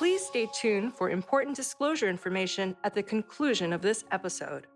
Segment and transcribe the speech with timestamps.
[0.00, 4.66] Please stay tuned for important disclosure information at the conclusion of this episode.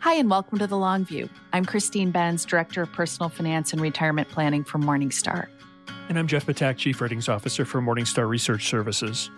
[0.00, 1.30] Hi, and welcome to The Long View.
[1.54, 5.48] I'm Christine Benz, Director of Personal Finance and Retirement Planning for Morningstar.
[6.10, 9.30] And I'm Jeff Ptak, Chief Ratings Officer for Morningstar Research Services.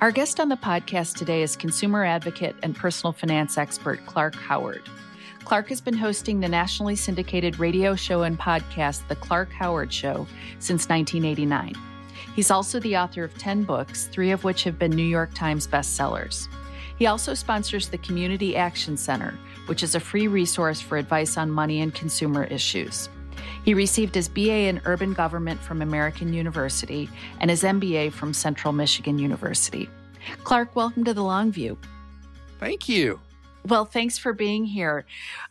[0.00, 4.88] Our guest on the podcast today is consumer advocate and personal finance expert Clark Howard.
[5.44, 10.26] Clark has been hosting the nationally syndicated radio show and podcast, The Clark Howard Show,
[10.58, 11.74] since 1989.
[12.34, 15.66] He's also the author of 10 books, three of which have been New York Times
[15.66, 16.48] bestsellers.
[16.98, 21.50] He also sponsors the Consumer Action Center, which is a free resource for advice on
[21.50, 23.08] money and consumer issues.
[23.64, 27.08] He received his BA in Urban Government from American University
[27.40, 29.88] and his MBA from Central Michigan University.
[30.44, 31.78] Clark, welcome to the Long View.
[32.60, 33.20] Thank you.
[33.66, 35.06] Well, thanks for being here.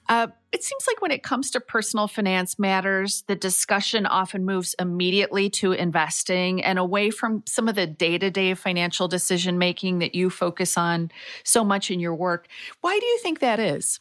[0.08, 4.76] Uh, it seems like when it comes to personal finance matters, the discussion often moves
[4.78, 9.98] immediately to investing and away from some of the day to day financial decision making
[10.00, 11.10] that you focus on
[11.44, 12.48] so much in your work.
[12.82, 14.00] Why do you think that is?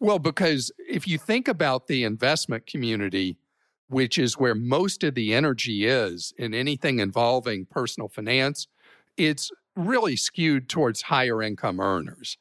[0.00, 3.38] Well, because if you think about the investment community,
[3.88, 8.68] which is where most of the energy is in anything involving personal finance,
[9.16, 12.36] it's really skewed towards higher income earners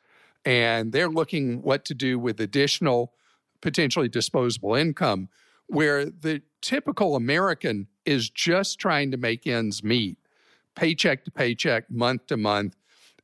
[0.48, 3.12] and they're looking what to do with additional
[3.60, 5.28] potentially disposable income
[5.68, 10.18] where the typical American is just trying to make ends meet,
[10.74, 12.78] paycheck to paycheck, month to month.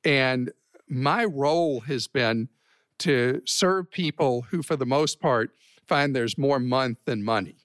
[0.03, 0.51] And
[0.89, 2.49] my role has been
[2.97, 5.51] to serve people who, for the most part,
[5.87, 7.55] find there's more month than money.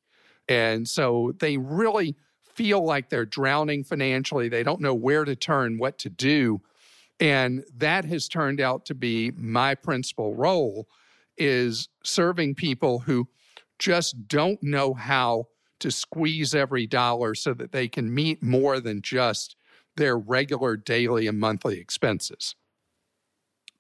[0.49, 2.15] And so they really
[2.55, 4.49] feel like they're drowning financially.
[4.49, 6.61] They don't know where to turn, what to do.
[7.21, 10.89] And that has turned out to be my principal role
[11.37, 13.29] is serving people who
[13.79, 15.49] just don't know how
[15.81, 19.57] to squeeze every dollar so that they can meet more than just
[19.97, 22.55] their regular daily and monthly expenses.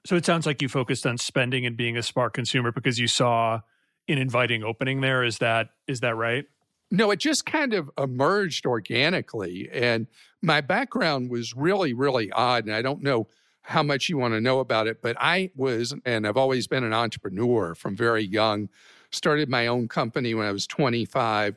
[0.06, 3.08] So it sounds like you focused on spending and being a smart consumer because you
[3.08, 3.60] saw
[4.08, 5.24] an inviting opening there.
[5.24, 6.46] Is that is that right?
[6.90, 9.68] No, it just kind of emerged organically.
[9.72, 10.06] And
[10.40, 12.64] my background was really, really odd.
[12.64, 13.28] And I don't know
[13.62, 16.84] how much you want to know about it, but I was, and I've always been
[16.84, 18.70] an entrepreneur from very young.
[19.10, 21.56] Started my own company when I was 25,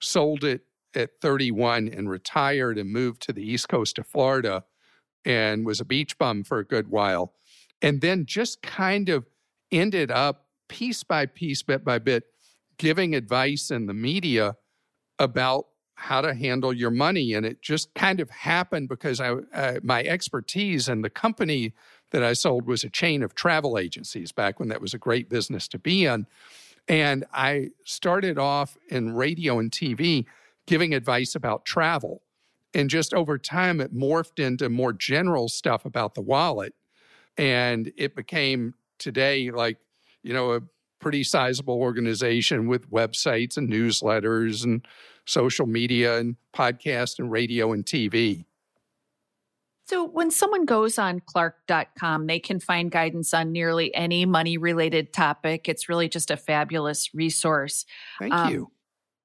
[0.00, 0.62] sold it
[0.94, 4.64] at 31, and retired and moved to the east coast of Florida
[5.24, 7.34] and was a beach bum for a good while.
[7.80, 9.26] And then just kind of
[9.70, 12.24] ended up piece by piece, bit by bit,
[12.78, 14.56] giving advice in the media
[15.18, 17.34] about how to handle your money.
[17.34, 21.74] And it just kind of happened because I, uh, my expertise and the company
[22.10, 25.28] that I sold was a chain of travel agencies back when that was a great
[25.28, 26.26] business to be in.
[26.88, 30.26] And I started off in radio and TV
[30.66, 32.22] giving advice about travel.
[32.74, 36.74] And just over time, it morphed into more general stuff about the wallet.
[37.36, 39.78] And it became today like,
[40.22, 40.60] you know, a
[41.02, 44.86] pretty sizable organization with websites and newsletters and
[45.26, 48.46] social media and podcast and radio and TV.
[49.88, 55.12] So, when someone goes on clark.com, they can find guidance on nearly any money related
[55.12, 55.68] topic.
[55.68, 57.84] It's really just a fabulous resource.
[58.18, 58.70] Thank um, you.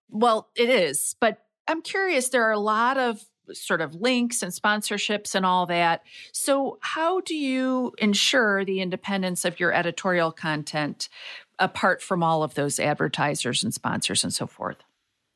[0.09, 1.15] Well, it is.
[1.21, 3.23] But I'm curious, there are a lot of
[3.53, 6.01] sort of links and sponsorships and all that.
[6.33, 11.09] So, how do you ensure the independence of your editorial content
[11.59, 14.77] apart from all of those advertisers and sponsors and so forth?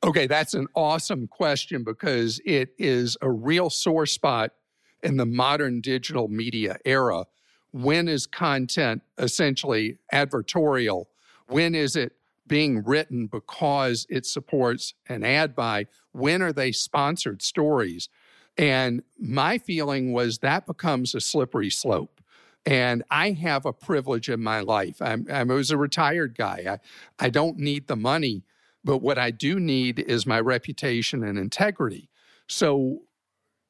[0.03, 4.51] Okay, that's an awesome question because it is a real sore spot
[5.03, 7.25] in the modern digital media era.
[7.71, 11.05] When is content essentially advertorial?
[11.47, 12.13] When is it
[12.47, 15.85] being written because it supports an ad buy?
[16.11, 18.09] When are they sponsored stories?
[18.57, 22.20] And my feeling was that becomes a slippery slope.
[22.65, 25.01] And I have a privilege in my life.
[25.01, 26.79] I'm, I was a retired guy.
[27.19, 28.43] I, I don't need the money
[28.83, 32.09] but what I do need is my reputation and integrity.
[32.47, 33.01] So,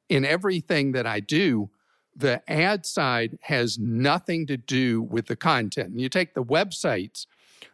[0.08, 1.70] in everything that I do,
[2.14, 5.90] the ad side has nothing to do with the content.
[5.90, 7.26] And you take the websites,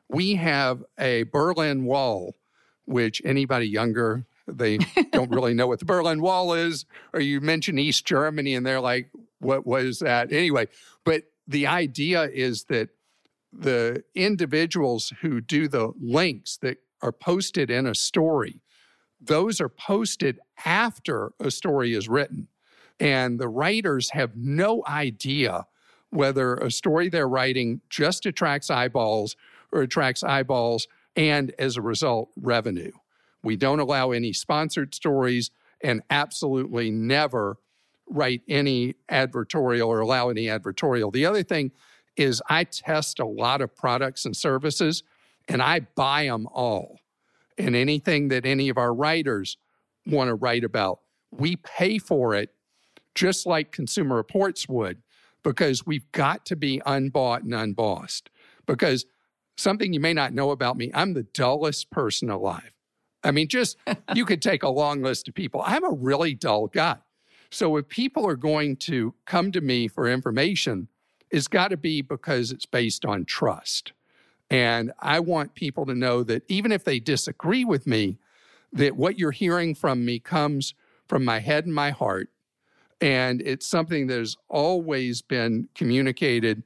[0.09, 2.37] we have a Berlin Wall,
[2.85, 4.79] which anybody younger, they
[5.12, 8.81] don't really know what the Berlin Wall is, or you mention East Germany and they're
[8.81, 10.32] like, what was that?
[10.32, 10.69] Anyway,
[11.05, 12.90] but the idea is that
[13.52, 18.61] the individuals who do the links that are posted in a story,
[19.20, 22.49] those are posted after a story is written.
[23.00, 25.67] And the writers have no idea
[26.11, 29.37] whether a story they're writing just attracts eyeballs
[29.73, 32.93] or attracts eyeballs and, as a result, revenue.
[33.43, 35.50] We don't allow any sponsored stories
[35.81, 37.58] and absolutely never
[38.10, 41.12] write any advertorial or allow any advertorial.
[41.12, 41.72] The other thing
[42.16, 45.02] is I test a lot of products and services
[45.49, 47.00] and I buy them all.
[47.56, 49.56] And anything that any of our writers
[50.06, 51.00] want to write about,
[51.31, 52.55] we pay for it
[53.14, 55.02] just like Consumer Reports would,
[55.43, 58.31] because we've got to be unbought and unbossed.
[58.66, 59.06] Because
[59.56, 62.75] something you may not know about me, I'm the dullest person alive.
[63.25, 63.76] I mean, just
[64.14, 65.62] you could take a long list of people.
[65.64, 66.99] I'm a really dull guy.
[67.50, 70.89] So if people are going to come to me for information,
[71.31, 73.93] it's got to be because it's based on trust.
[74.50, 78.19] And I want people to know that even if they disagree with me,
[78.73, 80.75] that what you're hearing from me comes
[81.06, 82.31] from my head and my heart.
[83.00, 86.62] And it's something that has always been communicated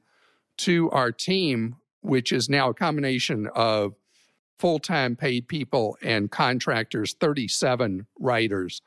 [0.57, 3.95] to our team, which is now a combination of
[4.57, 8.81] full time paid people and contractors, 37 writers.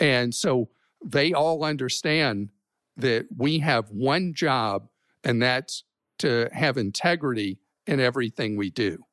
[0.00, 0.68] And so
[1.04, 2.50] they all understand
[2.96, 4.88] that we have one job,
[5.22, 5.84] and that's
[6.18, 9.04] to have integrity in everything we do.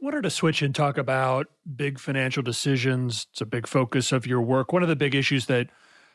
[0.00, 1.46] Wanted to switch and talk about
[1.76, 3.26] big financial decisions.
[3.30, 4.72] It's a big focus of your work.
[4.72, 5.68] One of the big issues that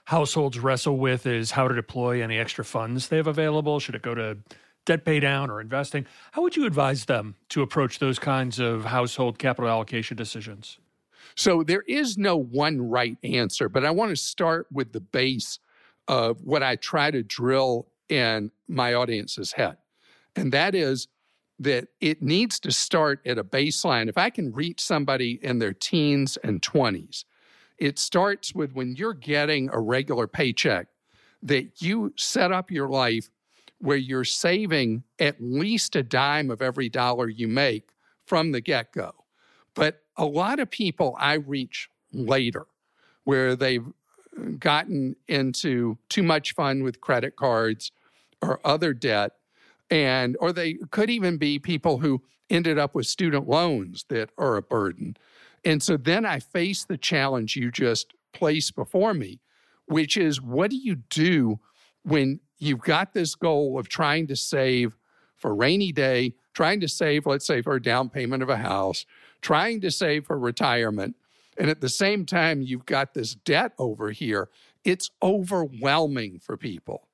[0.06, 3.80] households wrestle with is how to deploy any extra funds they have available.
[3.80, 4.38] Should it go to
[4.86, 6.06] debt pay down or investing?
[6.32, 10.80] How would you advise them to approach those kinds of household capital allocation decisions?
[11.38, 15.60] So there is no one right answer, but I want to start with the base
[16.08, 19.78] of what I try to drill in my audience's head.
[20.36, 21.08] And that is
[21.60, 24.10] that it needs to start at a baseline.
[24.10, 27.24] If I can reach somebody in their teens and 20s,
[27.78, 30.88] it starts with when you're getting a regular paycheck,
[31.44, 33.30] that you set up your life
[33.78, 37.92] where you're saving at least a dime of every dollar you make
[38.26, 39.14] from the get go.
[39.78, 42.66] But a lot of people I reach later
[43.26, 47.92] where they've uh, gotten into too much fun with credit cards
[48.42, 49.34] or other debt
[49.92, 54.58] and or they could even be people who ended up with student loans that are
[54.58, 55.16] a burden.
[55.64, 59.42] And so then I face the challenge you just placed before me,
[59.86, 61.60] which is what do you do
[62.04, 64.98] when you've got this goal of trying to save
[65.36, 69.06] for rainy day, trying to save, let's say, for a down payment of a house,
[69.42, 71.16] trying to save for retirement,
[71.58, 74.50] and at the same time, you've got this debt over here.
[74.84, 77.08] It's overwhelming for people.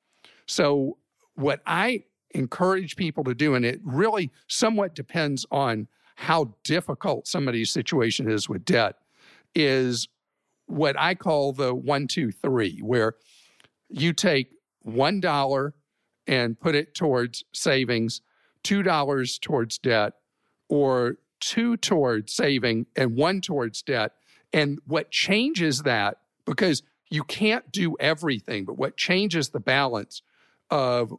[0.45, 0.97] So,
[1.35, 7.71] what I encourage people to do, and it really somewhat depends on how difficult somebody's
[7.71, 8.95] situation is with debt,
[9.55, 10.07] is
[10.65, 13.15] what I call the one, two, three, where
[13.89, 14.51] you take
[14.85, 15.73] $1
[16.27, 18.21] and put it towards savings,
[18.63, 20.13] $2 towards debt,
[20.69, 24.13] or two towards saving and one towards debt.
[24.53, 30.21] And what changes that, because you can't do everything, but what changes the balance
[30.69, 31.13] of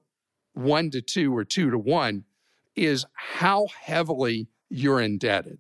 [0.55, 2.25] one to two or two to one
[2.75, 5.59] is how heavily you're indebted.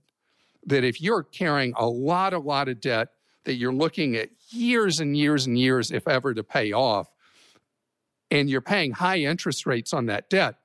[0.66, 3.08] That if you're carrying a lot, a lot of debt
[3.44, 7.08] that you're looking at years and years and years, if ever, to pay off,
[8.30, 10.56] and you're paying high interest rates on that debt,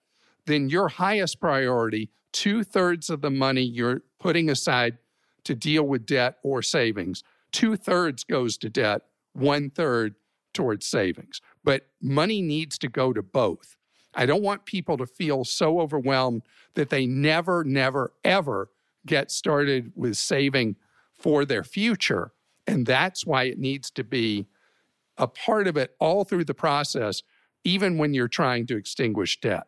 [0.46, 4.98] then your highest priority, two thirds of the money you're putting aside
[5.44, 9.02] to deal with debt or savings, two thirds goes to debt,
[9.34, 10.16] one third
[10.54, 11.42] towards savings.
[11.64, 13.76] But money needs to go to both.
[14.14, 18.70] I don't want people to feel so overwhelmed that they never, never, ever
[19.06, 20.76] get started with saving
[21.16, 22.32] for their future.
[22.68, 24.48] And that's why it needs to be
[25.18, 27.24] a part of it all through the process,
[27.64, 29.68] even when you're trying to extinguish debt.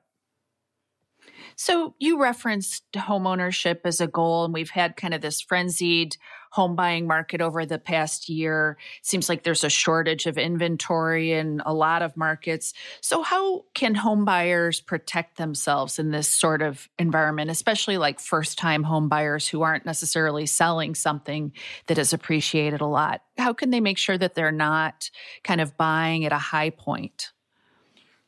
[1.55, 6.17] So you referenced homeownership as a goal, and we've had kind of this frenzied
[6.51, 8.77] home buying market over the past year.
[9.01, 12.73] Seems like there's a shortage of inventory in a lot of markets.
[12.99, 18.83] So how can home buyers protect themselves in this sort of environment, especially like first-time
[18.83, 21.53] home buyers who aren't necessarily selling something
[21.87, 23.21] that has appreciated a lot?
[23.37, 25.09] How can they make sure that they're not
[25.45, 27.31] kind of buying at a high point?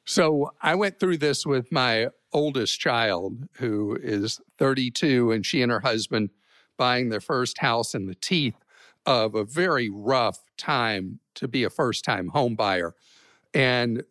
[0.06, 5.72] So I went through this with my oldest child, who is 32, and she and
[5.72, 6.30] her husband
[6.78, 8.56] buying their first house in the teeth
[9.06, 12.96] of a very rough time to be a first time home buyer.
[13.54, 14.04] And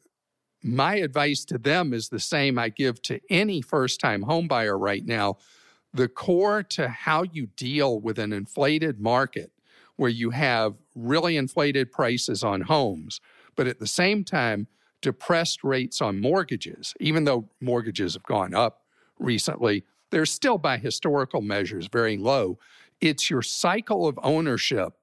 [0.63, 4.79] my advice to them is the same I give to any first time home buyer
[4.79, 5.39] right now.
[5.93, 9.51] The core to how you deal with an inflated market
[9.97, 13.21] where you have really inflated prices on homes,
[13.57, 14.69] but at the same time,
[15.03, 18.83] depressed rates on mortgages, even though mortgages have gone up
[19.19, 22.59] recently, they're still by historical measures very low.
[23.01, 24.95] It's your cycle of ownership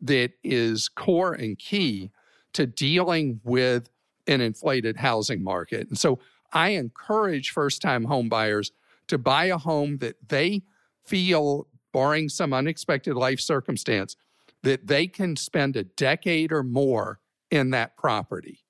[0.00, 2.10] that is core and key
[2.52, 3.88] to dealing with
[4.26, 5.88] an inflated housing market.
[5.88, 6.18] And so
[6.52, 8.72] I encourage first time home buyers
[9.08, 10.62] to buy a home that they
[11.04, 14.16] feel, barring some unexpected life circumstance,
[14.62, 17.20] that they can spend a decade or more
[17.50, 18.61] in that property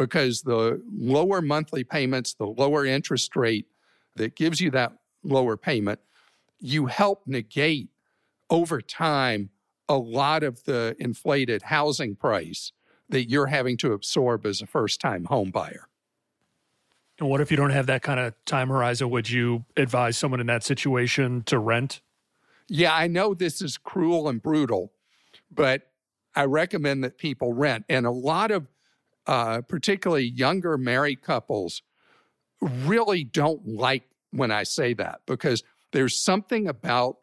[0.00, 3.66] because the lower monthly payments, the lower interest rate
[4.16, 4.92] that gives you that
[5.22, 6.00] lower payment,
[6.58, 7.90] you help negate
[8.48, 9.50] over time
[9.90, 12.72] a lot of the inflated housing price
[13.10, 15.86] that you're having to absorb as a first time home buyer.
[17.18, 19.10] And what if you don't have that kind of time horizon?
[19.10, 22.00] Would you advise someone in that situation to rent?
[22.68, 24.92] Yeah, I know this is cruel and brutal,
[25.50, 25.90] but
[26.34, 27.84] I recommend that people rent.
[27.90, 28.66] And a lot of,
[29.30, 31.82] uh, particularly younger married couples,
[32.60, 37.18] really don't like when I say that because there's something about,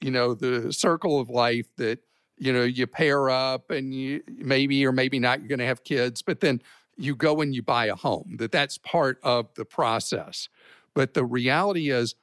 [0.00, 2.00] you know, the circle of life that,
[2.36, 5.84] you know, you pair up and you maybe or maybe not you're going to have
[5.84, 6.60] kids, but then
[6.96, 10.48] you go and you buy a home, that that's part of the process.
[10.92, 12.16] But the reality is,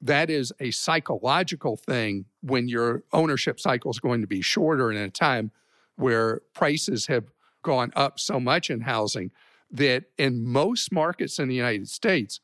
[0.00, 4.96] that is a psychological thing when your ownership cycle is going to be shorter in
[4.96, 5.50] a time
[5.96, 7.24] where prices have
[7.62, 9.30] gone up so much in housing
[9.70, 12.40] that in most markets in the United States,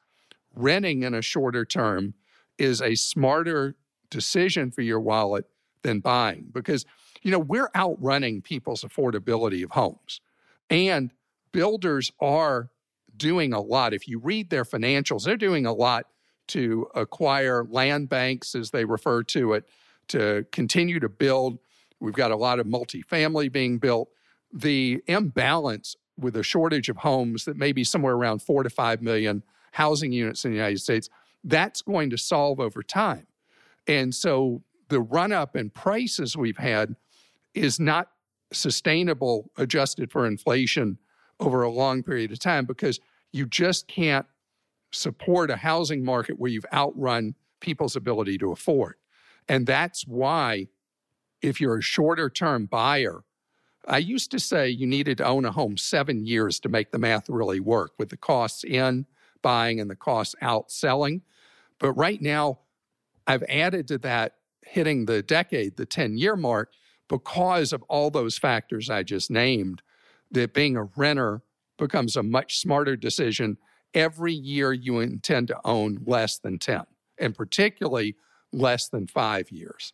[0.55, 2.15] renting in a shorter term
[2.59, 3.77] is a smarter
[4.11, 5.45] decision for your wallet
[5.83, 6.85] than buying because
[7.23, 10.21] you know we're outrunning people's affordability of homes
[10.71, 11.11] and
[11.53, 12.71] builders are
[13.17, 16.07] doing a lot if you read their financials they're doing a lot
[16.49, 19.65] to acquire land banks, as they refer to it,
[20.09, 21.59] to continue to build.
[22.01, 24.09] We've got a lot of multifamily being built.
[24.57, 29.03] The imbalance with a shortage of homes that may be somewhere around four to five
[29.03, 31.11] million housing units in the United States,
[31.45, 33.27] that's going to solve over time.
[33.87, 36.97] And so the run up in prices we've had
[37.55, 38.11] is not
[38.53, 40.99] sustainable adjusted for inflation
[41.39, 42.99] over a long period of time because
[43.33, 44.27] you just can't
[44.93, 48.95] support a housing market where you've outrun people's ability to afford.
[49.49, 50.69] And that's why,
[51.43, 53.23] if you're a shorter term buyer,
[53.87, 56.99] I used to say you needed to own a home seven years to make the
[56.99, 59.07] math really work with the costs in
[59.43, 61.23] buying and the costs out selling.
[61.79, 62.61] But right now,
[63.27, 66.73] I've added to that hitting the decade, the 10 year mark,
[67.09, 69.83] because of all those factors I just named,
[70.33, 71.43] that being a renter
[71.79, 73.59] becomes a much smarter decision
[73.95, 76.83] every year you intend to own less than 10,
[77.19, 78.17] and particularly
[78.53, 79.93] less than five years.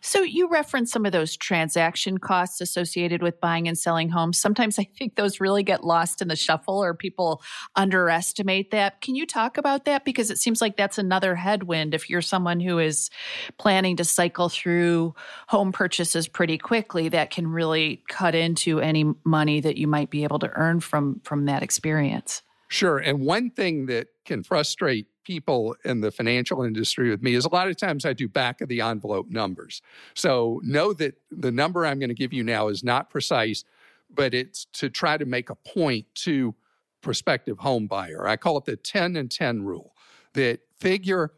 [0.00, 4.38] So you referenced some of those transaction costs associated with buying and selling homes.
[4.38, 7.42] Sometimes I think those really get lost in the shuffle or people
[7.76, 9.00] underestimate that.
[9.00, 12.60] Can you talk about that because it seems like that's another headwind if you're someone
[12.60, 13.10] who is
[13.58, 15.14] planning to cycle through
[15.48, 20.24] home purchases pretty quickly that can really cut into any money that you might be
[20.24, 22.42] able to earn from from that experience.
[22.68, 22.98] Sure.
[22.98, 27.48] And one thing that can frustrate people in the financial industry with me is a
[27.48, 29.82] lot of times I do back of the envelope numbers.
[30.14, 33.64] So know that the number I'm going to give you now is not precise,
[34.10, 36.54] but it's to try to make a point to
[37.00, 38.26] prospective home buyer.
[38.26, 39.94] I call it the 10 and 10 rule
[40.34, 41.32] that figure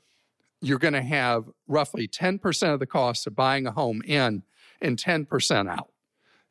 [0.60, 4.42] you're going to have roughly 10% of the cost of buying a home in
[4.80, 5.90] and 10% out.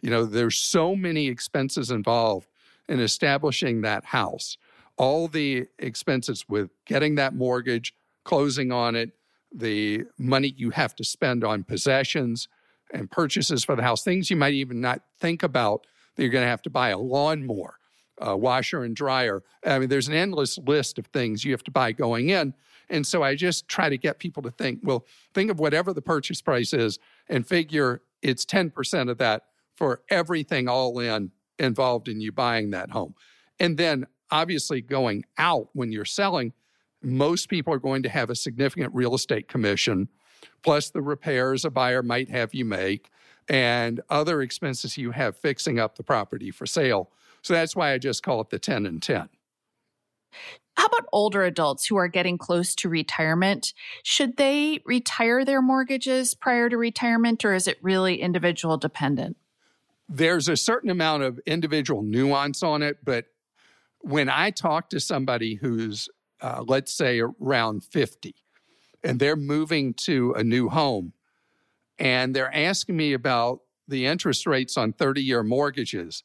[0.01, 2.47] You know, there's so many expenses involved
[2.87, 4.57] in establishing that house
[4.97, 9.11] all the expenses with getting that mortgage, closing on it,
[9.53, 12.47] the money you have to spend on possessions
[12.91, 15.85] and purchases for the house, things you might even not think about
[16.15, 17.75] that you're going to have to buy a lawnmower,
[18.19, 19.43] a washer and dryer.
[19.65, 22.53] I mean, there's an endless list of things you have to buy going in.
[22.89, 26.01] And so I just try to get people to think, well, think of whatever the
[26.01, 29.43] purchase price is and figure it's 10% of that
[29.75, 33.15] for everything all in involved in you buying that home.
[33.59, 36.53] And then obviously going out when you're selling,
[37.03, 40.09] most people are going to have a significant real estate commission,
[40.63, 43.11] plus the repairs a buyer might have you make,
[43.47, 47.11] and other expenses you have fixing up the property for sale.
[47.43, 49.29] So that's why I just call it the 10 and 10.
[50.75, 53.73] How about older adults who are getting close to retirement?
[54.01, 59.37] Should they retire their mortgages prior to retirement, or is it really individual dependent?
[60.09, 63.27] There's a certain amount of individual nuance on it, but
[64.03, 66.09] when I talk to somebody who's,
[66.41, 68.35] uh, let's say, around 50,
[69.03, 71.13] and they're moving to a new home,
[71.97, 76.23] and they're asking me about the interest rates on 30 year mortgages,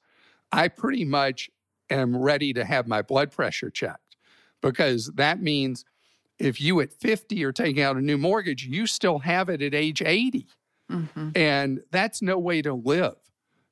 [0.50, 1.50] I pretty much
[1.90, 4.16] am ready to have my blood pressure checked
[4.60, 5.84] because that means
[6.38, 9.74] if you at 50 are taking out a new mortgage, you still have it at
[9.74, 10.46] age 80.
[10.90, 11.30] Mm-hmm.
[11.34, 13.16] And that's no way to live.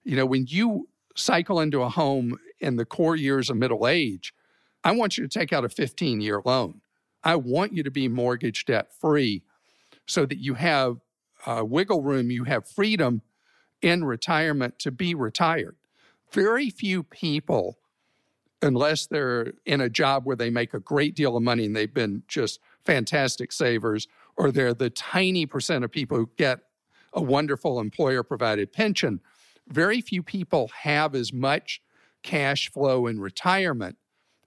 [0.05, 4.35] You know, when you cycle into a home in the core years of middle age,
[4.85, 6.81] I want you to take out a 15 year loan.
[7.25, 9.43] I want you to be mortgage debt free
[10.07, 10.99] so that you have
[11.45, 13.23] uh, wiggle room, you have freedom
[13.83, 15.77] in retirement to be retired.
[16.33, 17.79] Very few people,
[18.63, 21.93] unless they're in a job where they make a great deal of money and they've
[21.93, 26.61] been just fantastic savers, or they're the tiny percent of people who get
[27.13, 29.21] a wonderful employer provided pension,
[29.69, 31.81] very few people have as much
[32.27, 33.97] cash flow in retirement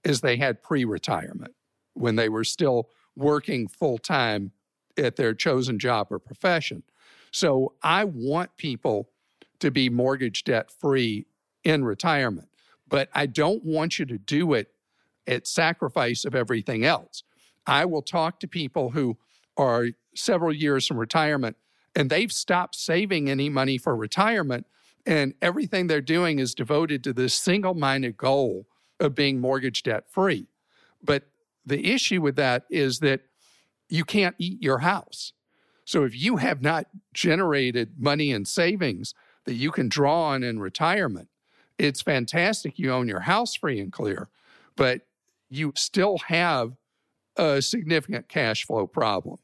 [0.04, 1.54] as they had pre retirement
[1.94, 4.52] when they were still working full time
[4.96, 6.82] at their chosen job or profession.
[7.32, 9.08] So I want people
[9.60, 11.26] to be mortgage debt free
[11.64, 12.48] in retirement,
[12.86, 14.68] but I don't want you to do it
[15.26, 17.22] at sacrifice of everything else.
[17.66, 19.16] I will talk to people who
[19.56, 21.56] are several years from retirement
[21.94, 24.66] and they've stopped saving any money for retirement
[25.06, 28.66] and everything they're doing is devoted to this single minded goal
[28.98, 30.46] of being mortgage debt free.
[31.02, 31.24] But
[31.64, 33.22] the issue with that is that
[33.88, 35.32] you can't eat your house.
[35.84, 39.14] So if you have not generated money and savings
[39.44, 41.28] that you can draw on in retirement,
[41.78, 44.28] it's fantastic you own your house free and clear,
[44.76, 45.06] but
[45.48, 46.76] you still have
[47.36, 49.38] a significant cash flow problem.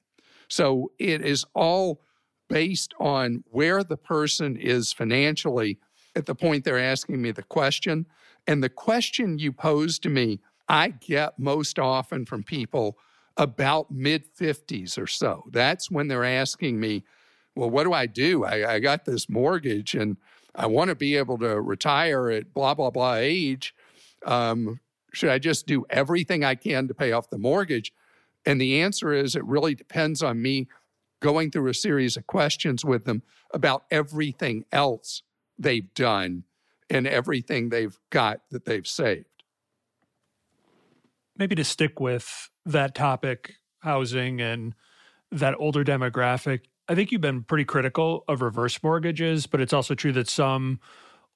[0.49, 2.03] So it is all
[2.49, 5.79] based on where the person is financially
[6.15, 8.07] at the point they're asking me the question.
[8.47, 12.97] And the question you pose to me, I get most often from people
[13.37, 15.45] about mid 50s or so.
[15.53, 17.05] That's when they're asking me,
[17.55, 18.45] well, what do I do?
[18.45, 20.17] I, I got this mortgage and
[20.55, 23.75] I want to be able to retire at blah, blah, blah age.
[24.25, 24.81] Um,
[25.13, 27.93] should I just do everything I can to pay off the mortgage?
[28.45, 30.69] And the answer is it really depends on me
[31.21, 35.23] going through a series of questions with them about everything else
[35.59, 36.45] they've done
[36.91, 39.27] and everything they've got that they've saved.
[41.37, 44.75] Maybe to stick with that topic, housing and
[45.31, 49.95] that older demographic, I think you've been pretty critical of reverse mortgages, but it's also
[49.95, 50.81] true that some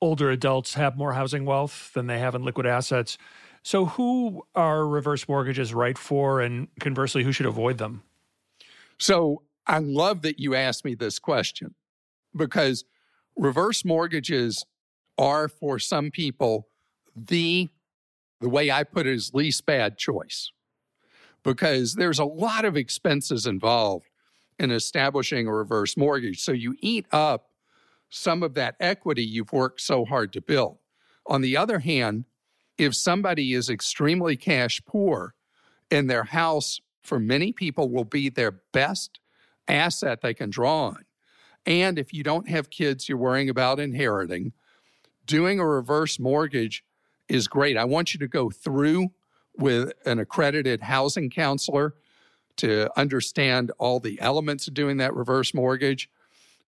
[0.00, 3.18] older adults have more housing wealth than they have in liquid assets.
[3.62, 8.02] So, who are reverse mortgages right for, and conversely, who should avoid them?
[8.98, 11.76] So, I love that you asked me this question
[12.34, 12.84] because
[13.36, 14.66] reverse mortgages
[15.16, 16.66] are for some people
[17.14, 17.68] the
[18.40, 20.50] the way I put it is least bad choice
[21.44, 24.06] because there's a lot of expenses involved
[24.58, 26.40] in establishing a reverse mortgage.
[26.40, 27.50] So you eat up
[28.08, 30.78] some of that equity you've worked so hard to build.
[31.26, 32.24] On the other hand,
[32.76, 35.34] if somebody is extremely cash poor
[35.92, 39.20] and their house for many people will be their best
[39.68, 41.04] asset they can draw on.
[41.66, 44.52] And if you don't have kids you're worrying about inheriting,
[45.26, 46.84] doing a reverse mortgage
[47.28, 47.76] is great.
[47.76, 49.10] I want you to go through
[49.56, 51.94] with an accredited housing counselor
[52.56, 56.10] to understand all the elements of doing that reverse mortgage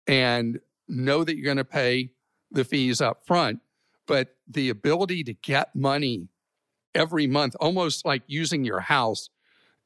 [0.07, 2.11] and know that you're going to pay
[2.51, 3.61] the fees up front.
[4.07, 6.29] But the ability to get money
[6.95, 9.31] every month, almost like using your house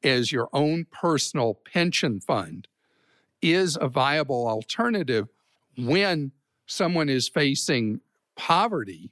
[0.03, 2.67] as your own personal pension fund,
[3.41, 5.27] is a viable alternative
[5.77, 6.31] when
[6.65, 8.01] someone is facing
[8.35, 9.11] poverty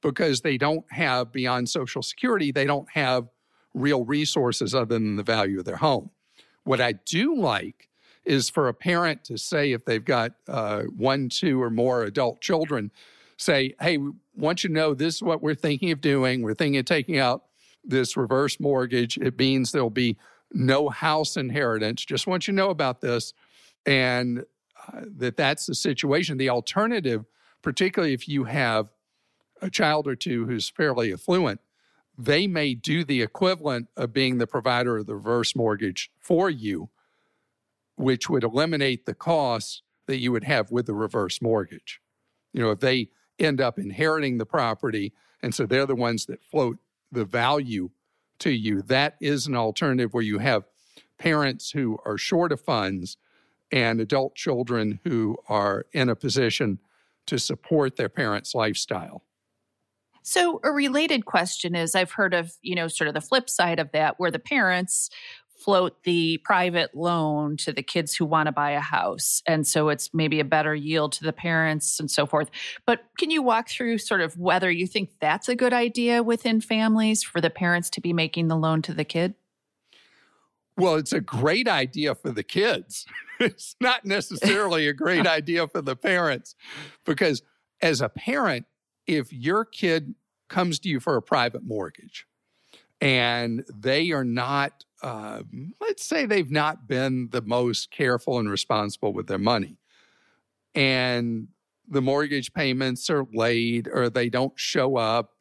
[0.00, 3.28] because they don't have, beyond Social Security, they don't have
[3.74, 6.10] real resources other than the value of their home.
[6.64, 7.88] What I do like
[8.24, 12.40] is for a parent to say, if they've got uh, one, two, or more adult
[12.40, 12.90] children,
[13.36, 13.98] say, hey,
[14.36, 16.42] want you know this is what we're thinking of doing.
[16.42, 17.44] We're thinking of taking out
[17.84, 19.16] this reverse mortgage.
[19.16, 20.16] It means there'll be
[20.52, 22.04] no house inheritance.
[22.04, 23.32] Just want you to know about this
[23.88, 24.44] and
[24.92, 26.36] uh, that that's the situation.
[26.36, 27.24] The alternative,
[27.62, 28.90] particularly if you have
[29.62, 31.60] a child or two who's fairly affluent,
[32.16, 36.90] they may do the equivalent of being the provider of the reverse mortgage for you,
[37.96, 42.00] which would eliminate the costs that you would have with the reverse mortgage.
[42.52, 46.44] You know, if they end up inheriting the property, and so they're the ones that
[46.44, 46.76] float
[47.10, 47.88] the value
[48.40, 50.64] to you, that is an alternative where you have
[51.18, 53.16] parents who are short of funds
[53.70, 56.78] and adult children who are in a position
[57.26, 59.24] to support their parents' lifestyle.
[60.22, 63.78] So, a related question is I've heard of, you know, sort of the flip side
[63.78, 65.10] of that, where the parents
[65.58, 69.42] float the private loan to the kids who want to buy a house.
[69.46, 72.50] And so it's maybe a better yield to the parents and so forth.
[72.86, 76.60] But can you walk through sort of whether you think that's a good idea within
[76.60, 79.34] families for the parents to be making the loan to the kid?
[80.78, 83.04] Well, it's a great idea for the kids.
[83.40, 86.54] it's not necessarily a great idea for the parents
[87.04, 87.42] because
[87.82, 88.64] as a parent,
[89.06, 90.14] if your kid
[90.48, 92.26] comes to you for a private mortgage
[93.00, 95.42] and they are not, uh,
[95.80, 99.78] let's say they've not been the most careful and responsible with their money,
[100.74, 101.48] and
[101.90, 105.32] the mortgage payments are late or they don't show up,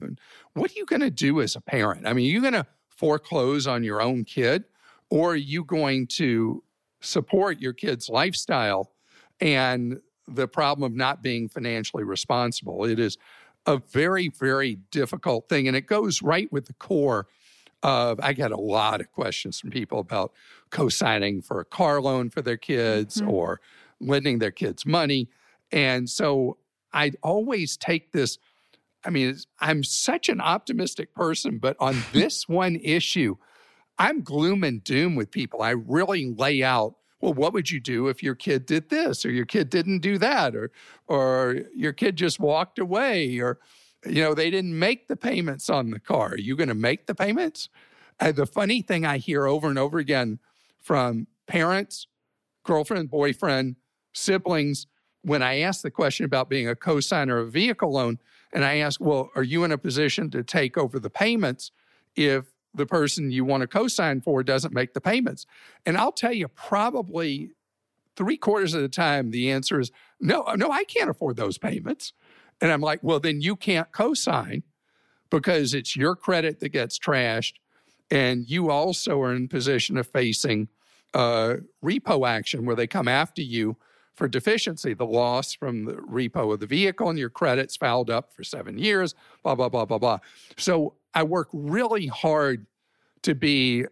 [0.54, 2.08] what are you going to do as a parent?
[2.08, 4.63] I mean, you're going to foreclose on your own kid,
[5.10, 6.63] or are you going to
[7.02, 8.91] support your kid's lifestyle
[9.39, 12.86] and the problem of not being financially responsible?
[12.86, 13.17] It is
[13.65, 15.67] a very, very difficult thing.
[15.67, 17.28] And it goes right with the core
[17.84, 20.34] of I get a lot of questions from people about
[20.72, 23.30] co signing for a car loan for their kids mm-hmm.
[23.30, 23.62] or
[24.00, 25.30] lending their kids money.
[25.72, 26.58] And so
[26.93, 28.39] I'd always take this.
[29.04, 33.36] I mean, I'm such an optimistic person, but on this one issue,
[33.99, 35.62] I'm gloom and doom with people.
[35.62, 39.31] I really lay out, well, what would you do if your kid did this or
[39.31, 40.71] your kid didn't do that or
[41.07, 43.60] or your kid just walked away or
[44.05, 46.33] you know, they didn't make the payments on the car.
[46.33, 47.69] Are you going to make the payments?
[48.19, 50.39] Uh, the funny thing I hear over and over again
[50.81, 52.07] from parents,
[52.63, 53.75] girlfriend, boyfriend,
[54.13, 54.88] siblings,
[55.21, 58.19] when I ask the question about being a co-signer of a vehicle loan,
[58.53, 61.71] and I ask, well, are you in a position to take over the payments
[62.15, 65.45] if the person you want to co-sign for doesn't make the payments?
[65.86, 67.51] And I'll tell you, probably
[68.15, 72.13] three quarters of the time, the answer is no, no, I can't afford those payments.
[72.60, 74.63] And I'm like, well, then you can't co-sign
[75.30, 77.53] because it's your credit that gets trashed.
[78.10, 80.69] And you also are in position of facing
[81.13, 83.77] repo action where they come after you
[84.15, 88.34] for deficiency, the loss from the repo of the vehicle and your credit's fouled up
[88.34, 90.19] for seven years, blah, blah, blah, blah, blah.
[90.58, 92.67] So I work really hard
[93.23, 93.86] to be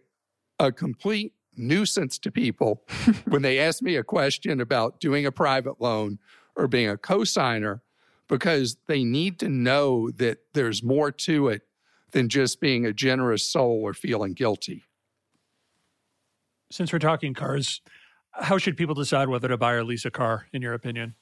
[0.60, 2.84] a complete nuisance to people
[3.24, 6.20] when they ask me a question about doing a private loan
[6.54, 7.80] or being a cosigner
[8.28, 11.62] because they need to know that there's more to it
[12.12, 14.84] than just being a generous soul or feeling guilty.
[16.70, 17.80] Since we're talking cars,
[18.30, 21.16] how should people decide whether to buy or lease a car, in your opinion?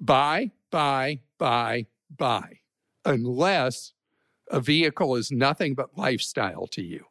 [0.00, 2.60] Buy, buy, buy, buy,
[3.04, 3.92] unless
[4.50, 7.06] a vehicle is nothing but lifestyle to you.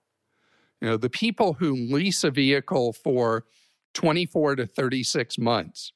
[0.82, 3.46] You know, the people who lease a vehicle for
[3.94, 5.94] 24 to 36 months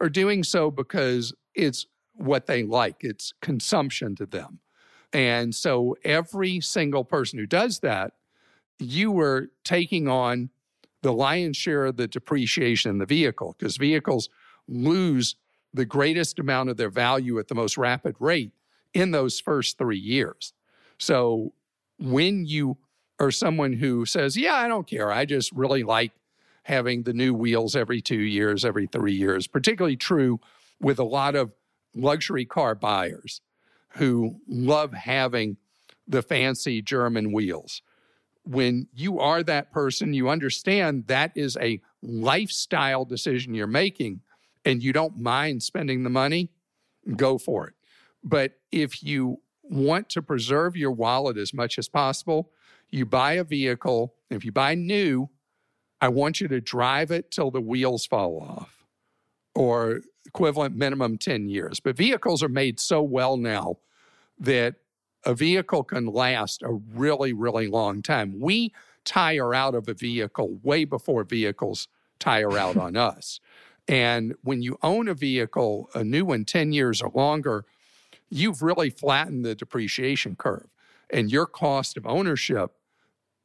[0.00, 4.60] are doing so because it's what they like, it's consumption to them.
[5.12, 8.12] And so every single person who does that,
[8.78, 10.50] you were taking on
[11.02, 14.28] the lion's share of the depreciation in the vehicle because vehicles
[14.68, 15.36] lose
[15.74, 18.52] the greatest amount of their value at the most rapid rate
[18.94, 20.52] in those first three years.
[21.02, 21.52] So
[21.98, 22.78] when you
[23.18, 26.12] are someone who says, Yeah, I don't care, I just really like
[26.62, 30.38] having the new wheels every two years, every three years, particularly true
[30.80, 31.50] with a lot of
[31.92, 33.40] luxury car buyers
[33.96, 35.56] who love having
[36.06, 37.82] the fancy German wheels.
[38.44, 44.20] When you are that person, you understand that is a lifestyle decision you're making
[44.64, 46.50] and you don't mind spending the money,
[47.16, 47.74] go for it.
[48.22, 49.40] But if you
[49.72, 52.50] want to preserve your wallet as much as possible,
[52.90, 54.14] you buy a vehicle.
[54.30, 55.30] If you buy new,
[56.00, 58.84] I want you to drive it till the wheels fall off
[59.54, 61.80] or equivalent minimum 10 years.
[61.80, 63.78] But vehicles are made so well now
[64.38, 64.76] that
[65.24, 68.40] a vehicle can last a really, really long time.
[68.40, 68.72] We
[69.04, 73.40] tire out of a vehicle way before vehicles tire out on us.
[73.88, 77.64] And when you own a vehicle, a new one, 10 years or longer,
[78.32, 80.68] you've really flattened the depreciation curve.
[81.10, 82.72] And your cost of ownership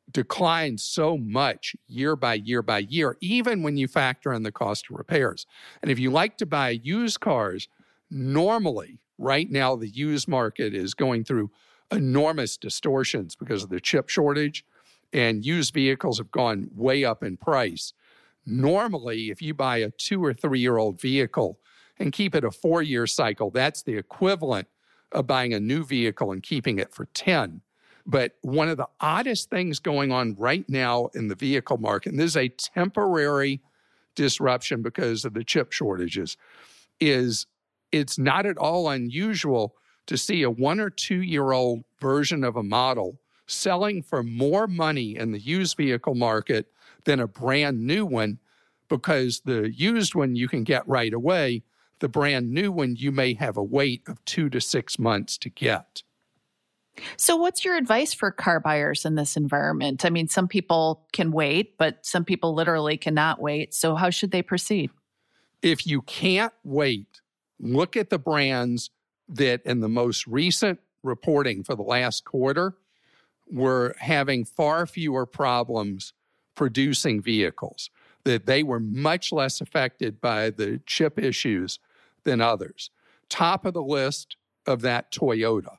[0.10, 4.86] declines so much year by year by year, even when you factor in the cost
[4.90, 5.46] of repairs.
[5.82, 7.68] And if you like to buy used cars,
[8.10, 11.52] normally, right now, the used market is going through
[11.92, 14.64] enormous distortions because of the chip shortage,
[15.12, 17.92] and used vehicles have gone way up in price.
[18.46, 21.60] Normally, if you buy a two or three year old vehicle
[22.00, 24.70] and keep it a four year cycle, that's the equivalent
[25.12, 27.62] of buying a new vehicle and keeping it for 10.
[28.06, 32.20] But one of the oddest things going on right now in the vehicle market, and
[32.20, 33.62] this is a temporary
[34.16, 36.38] disruption because of the chip shortages,
[37.00, 37.46] is
[37.92, 39.76] it's not at all unusual
[40.08, 44.68] to see a one or two year old version of a model selling for more
[44.68, 46.68] money in the used vehicle market
[47.06, 48.40] than a brand new one
[48.90, 51.64] because the used one you can get right away.
[52.00, 55.50] The brand new one you may have a wait of two to six months to
[55.50, 56.04] get.
[57.16, 60.06] So, what's your advice for car buyers in this environment?
[60.06, 63.74] I mean, some people can wait, but some people literally cannot wait.
[63.74, 64.90] So, how should they proceed?
[65.62, 67.22] If you can't wait,
[67.60, 68.90] look at the brands
[69.30, 72.76] that in the most recent reporting for the last quarter
[73.50, 76.14] were having far fewer problems
[76.56, 77.90] producing vehicles,
[78.24, 81.80] that they were much less affected by the chip issues
[82.28, 82.92] than others.
[83.30, 84.36] Top of the list
[84.68, 85.78] of that, Toyota.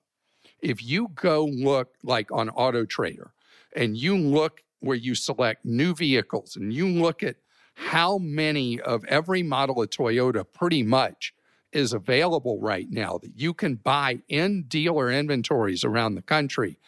[0.60, 3.32] If you go look like on Auto Trader
[3.76, 7.36] and you look where you select new vehicles and you look at
[7.74, 11.34] how many of every model of Toyota pretty much
[11.72, 16.78] is available right now that you can buy in dealer inventories around the country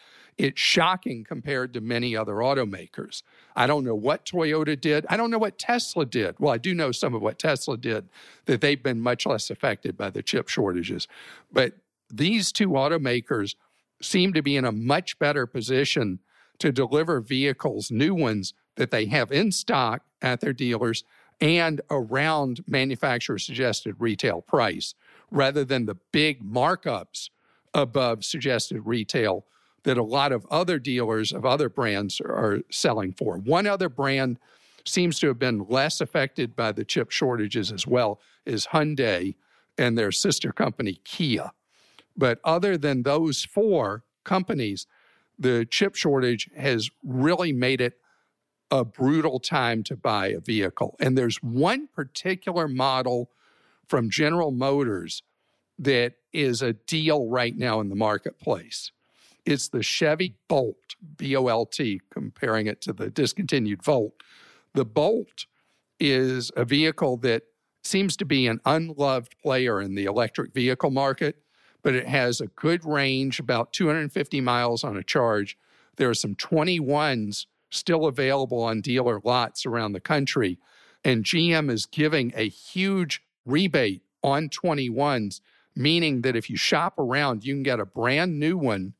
[0.41, 3.21] it's shocking compared to many other automakers.
[3.55, 5.05] I don't know what Toyota did.
[5.07, 6.39] I don't know what Tesla did.
[6.39, 8.09] Well, I do know some of what Tesla did,
[8.45, 11.07] that they've been much less affected by the chip shortages.
[11.51, 11.73] But
[12.09, 13.53] these two automakers
[14.01, 16.19] seem to be in a much better position
[16.57, 21.03] to deliver vehicles, new ones that they have in stock at their dealers
[21.39, 24.95] and around manufacturer suggested retail price
[25.29, 27.29] rather than the big markups
[27.75, 29.45] above suggested retail
[29.83, 33.37] that a lot of other dealers of other brands are selling for.
[33.37, 34.37] One other brand
[34.85, 39.35] seems to have been less affected by the chip shortages as well is Hyundai
[39.77, 41.51] and their sister company Kia.
[42.17, 44.85] But other than those four companies,
[45.39, 47.99] the chip shortage has really made it
[48.69, 50.95] a brutal time to buy a vehicle.
[50.99, 53.29] And there's one particular model
[53.87, 55.23] from General Motors
[55.77, 58.91] that is a deal right now in the marketplace.
[59.45, 64.13] It's the Chevy Bolt, B O L T, comparing it to the discontinued Volt.
[64.73, 65.45] The Bolt
[65.99, 67.43] is a vehicle that
[67.83, 71.43] seems to be an unloved player in the electric vehicle market,
[71.81, 75.57] but it has a good range, about 250 miles on a charge.
[75.95, 80.59] There are some 21s still available on dealer lots around the country,
[81.03, 85.41] and GM is giving a huge rebate on 21s,
[85.75, 88.93] meaning that if you shop around, you can get a brand new one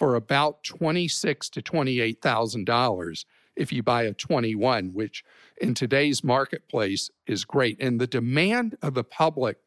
[0.00, 5.22] for about twenty-six to twenty-eight thousand dollars if you buy a 21, which
[5.60, 7.76] in today's marketplace is great.
[7.82, 9.58] And the demand of the public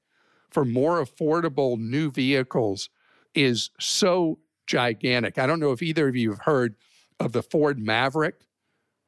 [0.50, 2.90] for more affordable new vehicles
[3.36, 5.38] is so gigantic.
[5.38, 6.78] I don't know if either of you have heard
[7.20, 8.48] of the Ford Maverick,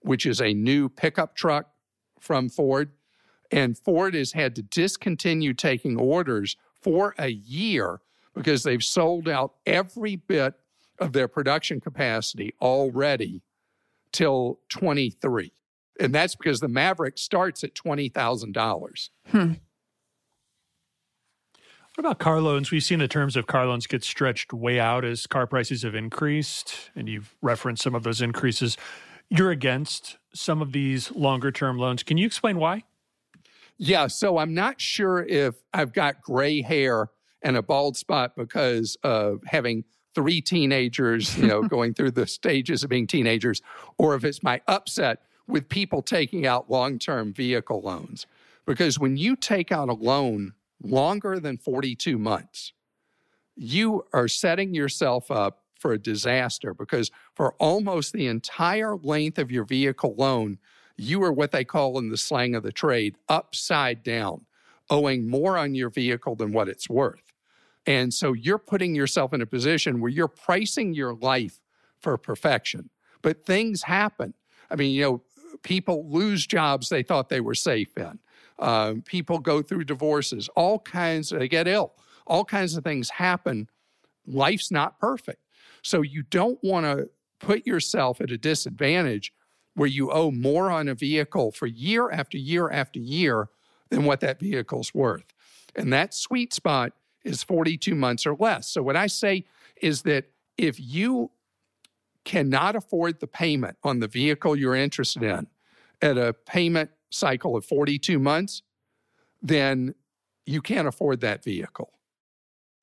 [0.01, 1.71] which is a new pickup truck
[2.19, 2.91] from Ford.
[3.49, 8.01] And Ford has had to discontinue taking orders for a year
[8.35, 10.53] because they've sold out every bit
[10.99, 13.41] of their production capacity already
[14.11, 15.51] till 23.
[15.99, 19.09] And that's because the Maverick starts at $20,000.
[19.27, 19.53] Hmm.
[21.95, 22.71] What about car loans?
[22.71, 25.95] We've seen the terms of car loans get stretched way out as car prices have
[25.95, 28.75] increased, and you've referenced some of those increases.
[29.29, 32.03] You're against some of these longer term loans.
[32.03, 32.83] Can you explain why?
[33.77, 37.09] Yeah, so I'm not sure if I've got gray hair
[37.41, 42.83] and a bald spot because of having three teenagers, you know, going through the stages
[42.83, 43.61] of being teenagers,
[43.97, 48.25] or if it's my upset with people taking out long term vehicle loans.
[48.65, 52.73] Because when you take out a loan longer than 42 months,
[53.55, 59.51] you are setting yourself up for a disaster because for almost the entire length of
[59.51, 60.57] your vehicle loan,
[60.97, 64.45] you are what they call in the slang of the trade upside down,
[64.89, 67.24] owing more on your vehicle than what it's worth.
[67.87, 71.59] And so you're putting yourself in a position where you're pricing your life
[72.01, 72.89] for perfection.
[73.21, 74.33] But things happen.
[74.69, 75.23] I mean, you know,
[75.63, 78.19] people lose jobs they thought they were safe in.
[78.57, 81.93] Uh, people go through divorces, all kinds, they get ill,
[82.25, 83.67] all kinds of things happen.
[84.25, 85.41] Life's not perfect.
[85.81, 89.33] So you don't want to put yourself at a disadvantage
[89.75, 93.49] where you owe more on a vehicle for year after year after year
[93.89, 95.25] than what that vehicle's worth.
[95.75, 96.93] And that sweet spot
[97.25, 98.69] is 42 months or less.
[98.69, 99.45] So, what I say
[99.81, 100.25] is that
[100.57, 101.31] if you
[102.23, 105.47] cannot afford the payment on the vehicle you're interested in
[106.01, 108.61] at a payment cycle of 42 months,
[109.41, 109.93] then
[110.45, 111.91] you can't afford that vehicle.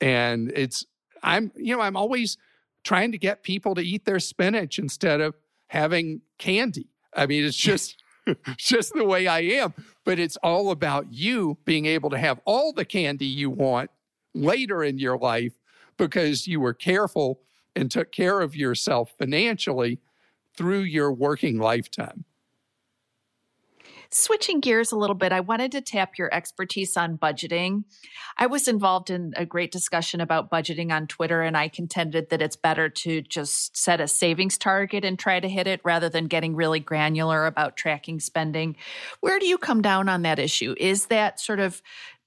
[0.01, 0.87] And it's,
[1.23, 2.37] I'm, you know, I'm always
[2.85, 5.37] trying to get people to eat their spinach instead of
[5.69, 6.89] having candy.
[7.15, 8.03] I mean, it's just,
[8.57, 9.75] just the way I am.
[10.05, 13.91] But it's all about you being able to have all the candy you want
[14.35, 15.53] later in your life
[15.97, 17.41] because you were careful
[17.75, 20.01] and took care of yourself financially
[20.57, 22.25] through your working lifetime.
[24.15, 27.85] Switching gears a little bit, I wanted to tap your expertise on budgeting.
[28.37, 32.43] I was involved in a great discussion about budgeting on Twitter, and I contended that
[32.43, 36.27] it's better to just set a savings target and try to hit it rather than
[36.27, 38.77] getting really granular about tracking spending.
[39.21, 40.75] Where do you come down on that issue?
[40.79, 41.81] Is that sort of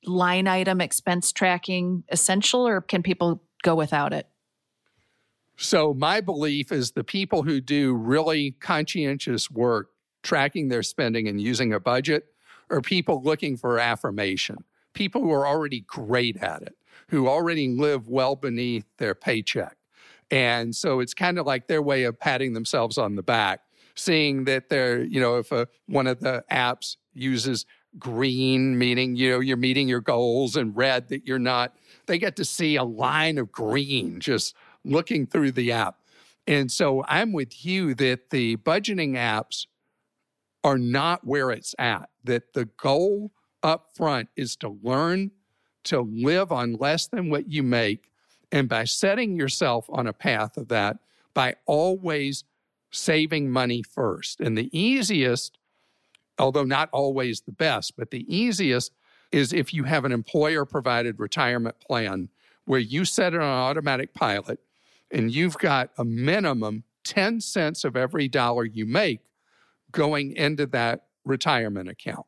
[0.08, 4.28] line item expense tracking essential, or can people go without it?
[5.58, 9.90] So, my belief is the people who do really conscientious work
[10.22, 12.26] tracking their spending and using a budget
[12.70, 14.58] are people looking for affirmation,
[14.94, 16.76] people who are already great at it,
[17.10, 19.78] who already live well beneath their paycheck.
[20.32, 23.62] And so it's kind of like their way of patting themselves on the back,
[23.94, 27.66] seeing that they're, you know, if a, one of the apps uses
[28.00, 32.36] green, meaning, you know, you're meeting your goals, and red, that you're not, they get
[32.38, 36.00] to see a line of green just looking through the app.
[36.48, 39.66] And so I'm with you that the budgeting apps
[40.64, 42.10] are not where it's at.
[42.24, 43.32] That the goal
[43.64, 45.32] up front is to learn
[45.86, 48.12] to live on less than what you make.
[48.52, 50.98] And by setting yourself on a path of that,
[51.34, 52.44] by always
[52.92, 54.40] saving money first.
[54.40, 55.58] And the easiest,
[56.38, 58.92] although not always the best, but the easiest
[59.32, 62.30] is if you have an employer provided retirement plan
[62.66, 64.60] where you set it on automatic pilot
[65.12, 69.22] and you've got a minimum 10 cents of every dollar you make
[69.92, 72.26] going into that retirement account.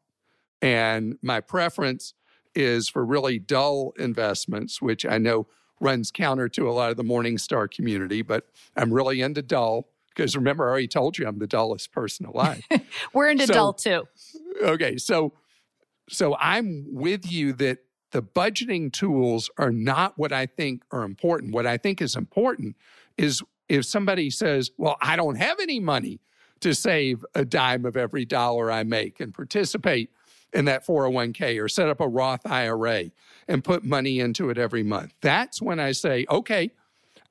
[0.61, 2.13] And my preference
[2.55, 5.47] is for really dull investments, which I know
[5.79, 10.35] runs counter to a lot of the Morningstar community, but I'm really into dull because
[10.35, 12.65] remember, I already told you I'm the dullest person alive.
[13.13, 14.07] We're into so, dull too.
[14.61, 15.33] Okay, so
[16.09, 17.79] so I'm with you that
[18.11, 21.53] the budgeting tools are not what I think are important.
[21.53, 22.75] What I think is important
[23.17, 26.19] is if somebody says, "Well, I don't have any money
[26.61, 30.09] to save a dime of every dollar I make and participate
[30.51, 33.11] in that 401k or set up a Roth IRA
[33.47, 35.13] and put money into it every month.
[35.21, 36.71] That's when I say, okay,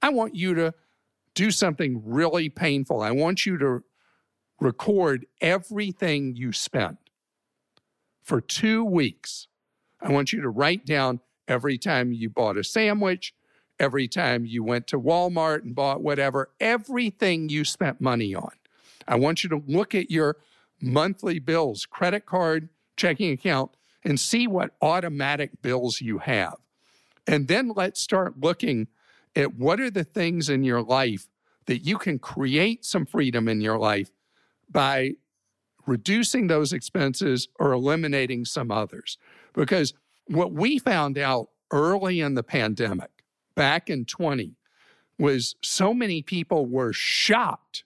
[0.01, 0.75] I want you to
[1.37, 3.01] do something really painful.
[3.01, 3.85] I want you to
[4.59, 6.97] record everything you spent
[8.25, 9.47] for two weeks.
[10.01, 13.35] I want you to write down every time you bought a sandwich,
[13.79, 18.53] every time you went to Walmart and bought whatever, everything you spent money on.
[19.07, 20.39] I want you to look at your
[20.81, 23.73] monthly bills, credit card, checking account,
[24.03, 26.57] and see what automatic bills you have.
[27.27, 28.89] And then let's start looking
[29.37, 31.29] at what are the things in your life
[31.67, 34.11] that you can create some freedom in your life
[34.71, 35.13] by
[35.87, 39.19] reducing those expenses or eliminating some others.
[39.53, 39.95] Because
[40.27, 43.11] what we found out early in the pandemic,
[43.55, 44.57] back in 20,
[45.19, 47.85] was so many people were shocked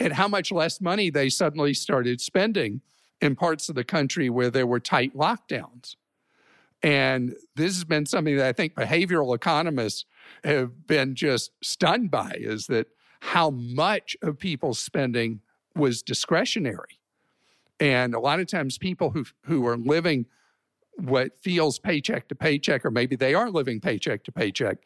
[0.00, 2.80] at how much less money they suddenly started spending
[3.20, 5.94] in parts of the country where there were tight lockdowns.
[6.82, 10.04] And this has been something that I think behavioral economists
[10.44, 12.88] have been just stunned by is that
[13.20, 15.40] how much of people's spending
[15.76, 17.00] was discretionary.
[17.78, 20.26] And a lot of times people who who are living
[20.96, 24.78] what feels paycheck to paycheck, or maybe they are living paycheck to paycheck,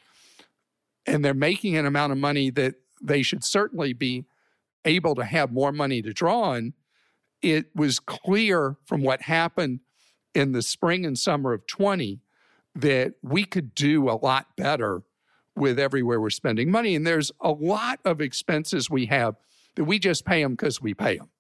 [1.05, 4.25] and they're making an amount of money that they should certainly be
[4.85, 6.73] able to have more money to draw on,
[7.43, 9.81] it was clear from what happened
[10.35, 12.21] in the spring and summer of 20
[12.75, 15.03] that we could do a lot better
[15.57, 16.95] with everywhere we're spending money.
[16.95, 19.37] And there's a lot of expenses we have
[19.75, 21.31] that we just pay them because we pay them.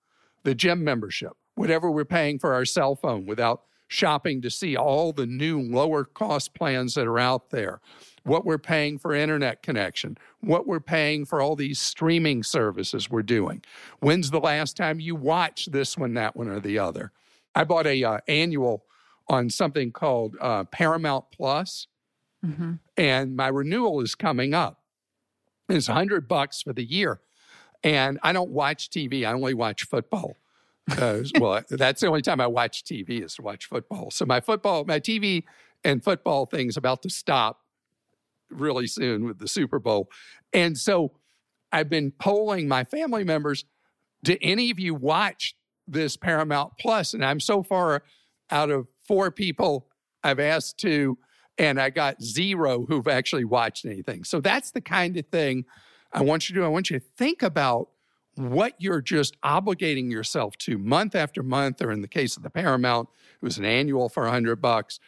[0.44, 5.12] The gym membership, whatever we're paying for our cell phone without shopping to see all
[5.12, 7.81] the new lower cost plans that are out there
[8.26, 13.22] what we're paying for internet connection, what we're paying for all these streaming services we're
[13.22, 13.62] doing.
[14.00, 17.12] When's the last time you watched this one, that one, or the other?
[17.55, 18.85] I bought a uh, annual
[19.29, 21.87] on something called uh, Paramount Plus,
[22.44, 22.75] mm-hmm.
[22.96, 24.81] and my renewal is coming up.
[25.68, 27.20] It's hundred bucks for the year,
[27.83, 29.27] and I don't watch TV.
[29.27, 30.37] I only watch football.
[30.90, 34.11] Uh, well, that's the only time I watch TV is to watch football.
[34.11, 35.44] So my football, my TV
[35.85, 37.61] and football thing's about to stop
[38.51, 40.09] really soon with the Super Bowl.
[40.53, 41.12] And so
[41.72, 43.64] I've been polling my family members
[44.22, 45.55] do any of you watch
[45.87, 47.14] this Paramount Plus?
[47.14, 48.02] And I'm so far
[48.50, 49.87] out of four people
[50.25, 51.19] I've asked to,
[51.59, 54.25] and I got zero who've actually watched anything.
[54.25, 55.65] So that's the kind of thing
[56.13, 56.65] I want you to do.
[56.65, 57.88] I want you to think about
[58.37, 62.50] what you're just obligating yourself to month after month, or in the case of the
[62.50, 63.09] Paramount,
[63.40, 65.00] it was an annual for a hundred bucks.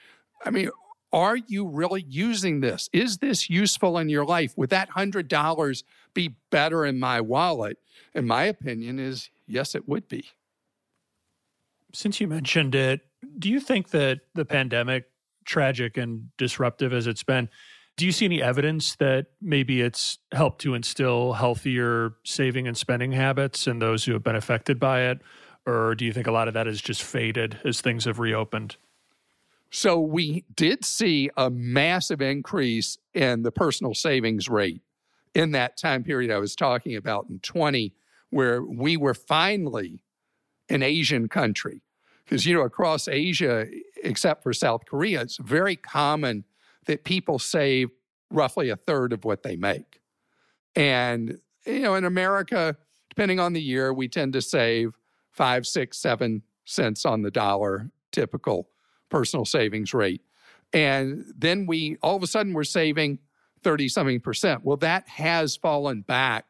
[0.44, 0.70] I mean,
[1.12, 2.88] are you really using this?
[2.92, 4.56] Is this useful in your life?
[4.56, 5.82] Would that $100
[6.14, 7.78] be better in my wallet?
[8.14, 10.26] And my opinion is yes, it would be.
[11.92, 13.00] Since you mentioned it,
[13.38, 15.04] do you think that the pandemic,
[15.48, 17.48] tragic and disruptive as it's been,
[17.96, 23.10] do you see any evidence that maybe it's helped to instill healthier saving and spending
[23.10, 25.20] habits in those who have been affected by it?
[25.66, 28.76] Or do you think a lot of that has just faded as things have reopened?
[29.70, 34.80] So we did see a massive increase in the personal savings rate
[35.34, 37.92] in that time period I was talking about in 20,
[38.30, 40.04] where we were finally
[40.70, 41.82] an Asian country.
[42.24, 43.66] Because, you know, across Asia,
[44.02, 46.44] except for South Korea, it's very common
[46.86, 47.90] that people save
[48.30, 50.00] roughly a third of what they make.
[50.74, 52.76] And, you know, in America,
[53.08, 54.92] depending on the year, we tend to save
[55.30, 58.68] five, six, seven cents on the dollar, typical
[59.08, 60.22] personal savings rate.
[60.72, 63.18] And then we all of a sudden we're saving
[63.62, 64.64] 30 something percent.
[64.64, 66.46] Well, that has fallen back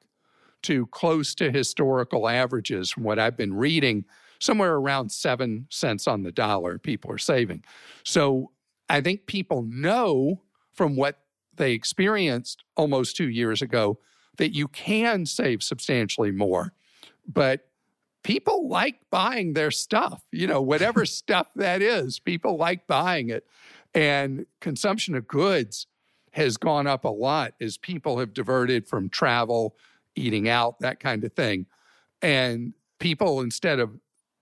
[0.62, 4.04] to close to historical averages from what I've been reading,
[4.38, 7.64] somewhere around seven cents on the dollar people are saving.
[8.04, 8.52] So
[8.88, 11.18] I think people know from what
[11.56, 13.98] they experienced almost two years ago
[14.36, 16.72] that you can save substantially more.
[17.26, 17.68] But
[18.22, 23.46] people like buying their stuff, you know, whatever stuff that is, people like buying it.
[23.94, 25.86] And consumption of goods
[26.32, 29.76] has gone up a lot as people have diverted from travel,
[30.14, 31.66] eating out, that kind of thing.
[32.22, 33.98] And people, instead of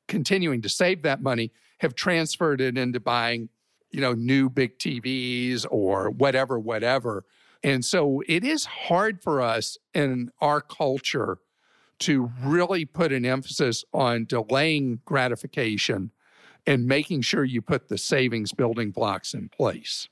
[0.09, 3.49] continuing to save that money, have transferred it into buying,
[3.91, 7.25] you know, new big TVs or whatever, whatever.
[7.63, 11.39] And so it is hard for us in our culture
[12.01, 16.11] to really put an emphasis on delaying gratification
[16.67, 20.09] and making sure you put the savings building blocks in place.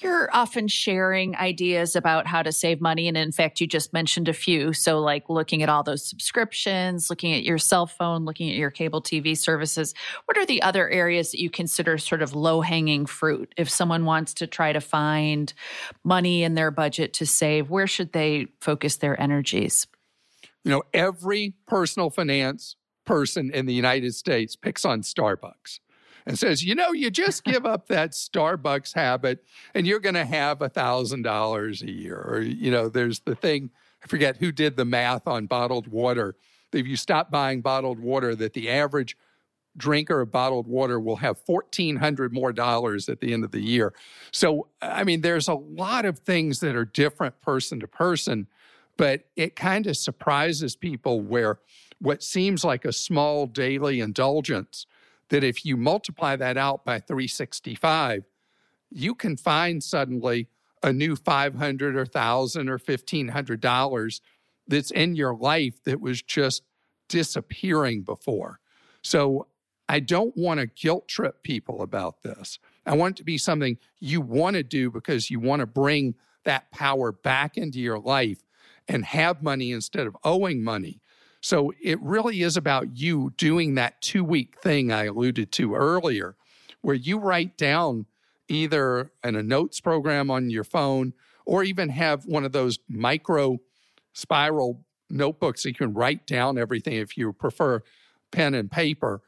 [0.00, 3.08] You're often sharing ideas about how to save money.
[3.08, 4.72] And in fact, you just mentioned a few.
[4.72, 8.70] So, like looking at all those subscriptions, looking at your cell phone, looking at your
[8.70, 9.94] cable TV services.
[10.26, 13.52] What are the other areas that you consider sort of low hanging fruit?
[13.56, 15.52] If someone wants to try to find
[16.04, 19.88] money in their budget to save, where should they focus their energies?
[20.62, 25.80] You know, every personal finance person in the United States picks on Starbucks
[26.28, 29.42] and says, you know, you just give up that Starbucks habit
[29.74, 32.16] and you're going to have a $1,000 a year.
[32.16, 33.70] Or, you know, there's the thing,
[34.04, 36.36] I forget who did the math on bottled water.
[36.70, 39.16] If you stop buying bottled water, that the average
[39.74, 43.94] drinker of bottled water will have 1400 more dollars at the end of the year.
[44.30, 48.48] So, I mean, there's a lot of things that are different person to person,
[48.98, 51.58] but it kind of surprises people where
[52.00, 54.86] what seems like a small daily indulgence
[55.30, 58.24] that if you multiply that out by 365,
[58.90, 60.48] you can find suddenly
[60.82, 64.20] a new 500 or 1000 or 1500 dollars
[64.66, 66.62] that's in your life that was just
[67.08, 68.60] disappearing before.
[69.02, 69.46] So
[69.88, 72.58] I don't want to guilt trip people about this.
[72.84, 76.14] I want it to be something you want to do because you want to bring
[76.44, 78.42] that power back into your life
[78.86, 81.00] and have money instead of owing money.
[81.40, 86.36] So it really is about you doing that two week thing I alluded to earlier,
[86.80, 88.06] where you write down
[88.48, 91.12] either in a notes program on your phone
[91.44, 93.58] or even have one of those micro
[94.12, 97.82] spiral notebooks you can write down everything if you prefer
[98.30, 99.22] pen and paper.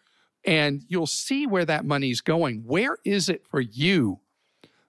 [0.44, 2.62] And you'll see where that money's going.
[2.66, 4.20] Where is it for you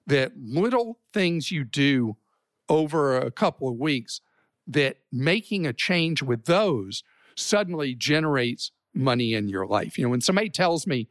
[0.07, 2.17] that little things you do
[2.67, 4.21] over a couple of weeks
[4.71, 7.03] that making a change with those
[7.35, 9.97] suddenly generates money in your life.
[9.97, 11.07] You know, when somebody tells me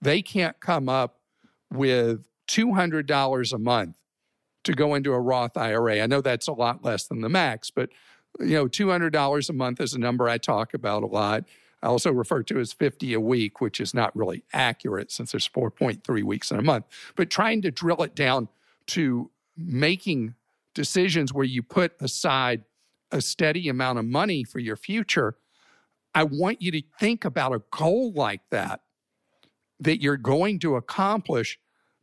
[0.00, 1.20] they can't come up
[1.72, 3.98] with $200 a month
[4.64, 7.70] to go into a Roth IRA, I know that's a lot less than the max,
[7.70, 7.90] but
[8.40, 11.44] you know, $200 a month is a number I talk about a lot.
[11.82, 15.48] I also refer to as 50 a week, which is not really accurate since there's
[15.48, 16.86] 4.3 weeks in a month.
[17.16, 18.48] But trying to drill it down
[18.88, 20.34] to making
[20.74, 22.64] decisions where you put aside
[23.12, 25.36] a steady amount of money for your future
[26.14, 28.80] I want you to think about a goal like that
[29.80, 31.58] that you're going to accomplish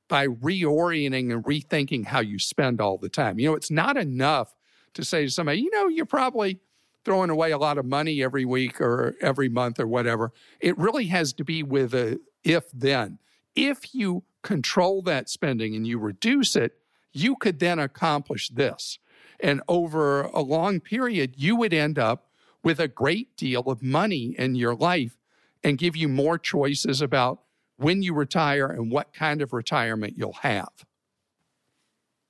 [0.07, 3.39] by reorienting and rethinking how you spend all the time.
[3.39, 4.55] You know, it's not enough
[4.95, 6.59] to say to somebody, you know, you're probably
[7.05, 10.33] throwing away a lot of money every week or every month or whatever.
[10.59, 13.19] It really has to be with a if then.
[13.55, 16.73] If you control that spending and you reduce it,
[17.13, 18.97] you could then accomplish this.
[19.39, 22.27] And over a long period, you would end up
[22.63, 25.17] with a great deal of money in your life
[25.63, 27.41] and give you more choices about
[27.77, 30.69] when you retire and what kind of retirement you'll have.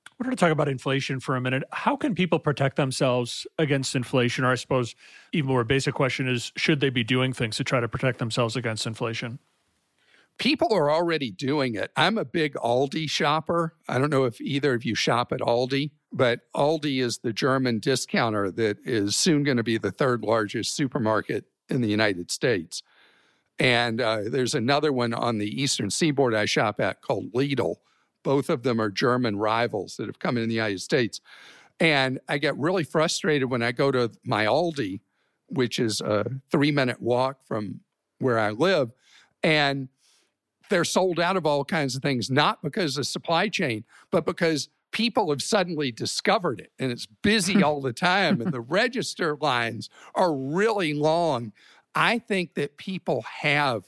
[0.06, 1.62] I wanted to talk about inflation for a minute.
[1.72, 4.44] How can people protect themselves against inflation?
[4.44, 4.94] Or I suppose
[5.32, 8.54] even more basic question is should they be doing things to try to protect themselves
[8.54, 9.38] against inflation?
[10.38, 11.90] People are already doing it.
[11.96, 13.74] I'm a big Aldi shopper.
[13.88, 17.78] I don't know if either of you shop at Aldi, but Aldi is the German
[17.78, 22.82] discounter that is soon going to be the third largest supermarket in the United States.
[23.58, 27.76] And uh, there's another one on the eastern seaboard I shop at called Lidl.
[28.22, 31.20] Both of them are German rivals that have come in the United States.
[31.78, 35.00] And I get really frustrated when I go to my Aldi,
[35.48, 37.80] which is a three minute walk from
[38.18, 38.92] where I live.
[39.42, 39.88] And
[40.68, 44.68] they're sold out of all kinds of things, not because of supply chain, but because
[44.92, 49.88] people have suddenly discovered it and it's busy all the time and the register lines
[50.14, 51.52] are really long.
[51.94, 53.84] I think that people have,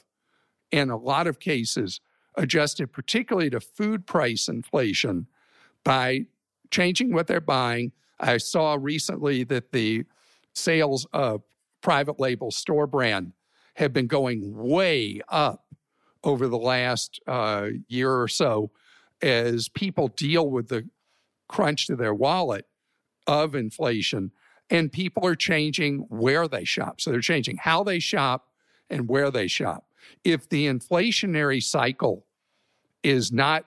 [0.71, 2.01] in a lot of cases,
[2.35, 5.27] adjusted particularly to food price inflation
[5.83, 6.25] by
[6.71, 7.91] changing what they're buying.
[8.19, 10.05] I saw recently that the
[10.53, 11.43] sales of
[11.81, 13.33] private label store brand
[13.75, 15.65] have been going way up
[16.23, 18.71] over the last uh, year or so
[19.21, 20.87] as people deal with the
[21.53, 22.65] crunch to their wallet
[23.27, 24.31] of inflation
[24.71, 26.99] and people are changing where they shop.
[26.99, 28.47] So they're changing how they shop
[28.89, 29.85] and where they shop.
[30.23, 32.25] If the inflationary cycle
[33.03, 33.65] is not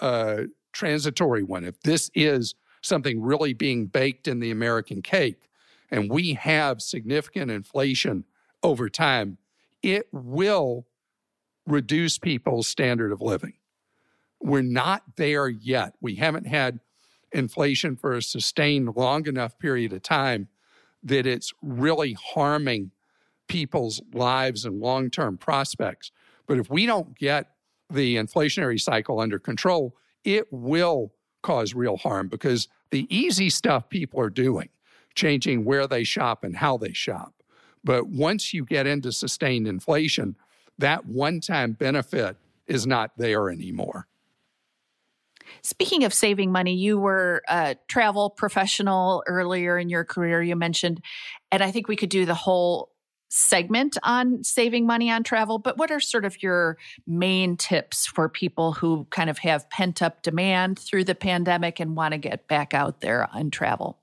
[0.00, 5.48] a transitory one, if this is something really being baked in the American cake,
[5.88, 8.24] and we have significant inflation
[8.62, 9.38] over time,
[9.84, 10.86] it will
[11.64, 13.54] reduce people's standard of living.
[14.40, 15.94] We're not there yet.
[16.00, 16.80] We haven't had
[17.32, 20.48] inflation for a sustained long enough period of time
[21.02, 22.90] that it's really harming
[23.48, 26.12] people's lives and long term prospects.
[26.46, 27.50] But if we don't get
[27.90, 31.12] the inflationary cycle under control, it will
[31.42, 34.68] cause real harm because the easy stuff people are doing,
[35.14, 37.34] changing where they shop and how they shop.
[37.82, 40.36] But once you get into sustained inflation,
[40.78, 44.06] that one time benefit is not there anymore.
[45.62, 51.02] Speaking of saving money, you were a travel professional earlier in your career, you mentioned,
[51.50, 52.90] and I think we could do the whole
[53.30, 55.58] segment on saving money on travel.
[55.58, 56.76] But what are sort of your
[57.06, 61.96] main tips for people who kind of have pent up demand through the pandemic and
[61.96, 63.98] want to get back out there and travel?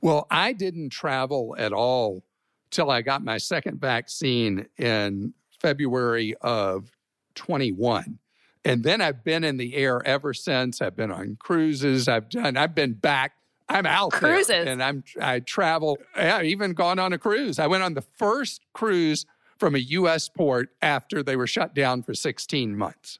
[0.00, 2.24] Well, I didn't travel at all
[2.70, 6.90] till I got my second vaccine in February of
[7.34, 8.18] 21
[8.68, 10.82] and then I've been in the air ever since.
[10.82, 12.08] I've been on cruises.
[12.08, 12.56] I've done.
[12.56, 13.32] I've been back.
[13.68, 15.04] I'm out cruises, there, and I'm.
[15.20, 15.98] I travel.
[16.14, 17.58] I've even gone on a cruise.
[17.58, 19.26] I went on the first cruise
[19.58, 20.28] from a U.S.
[20.28, 23.18] port after they were shut down for 16 months.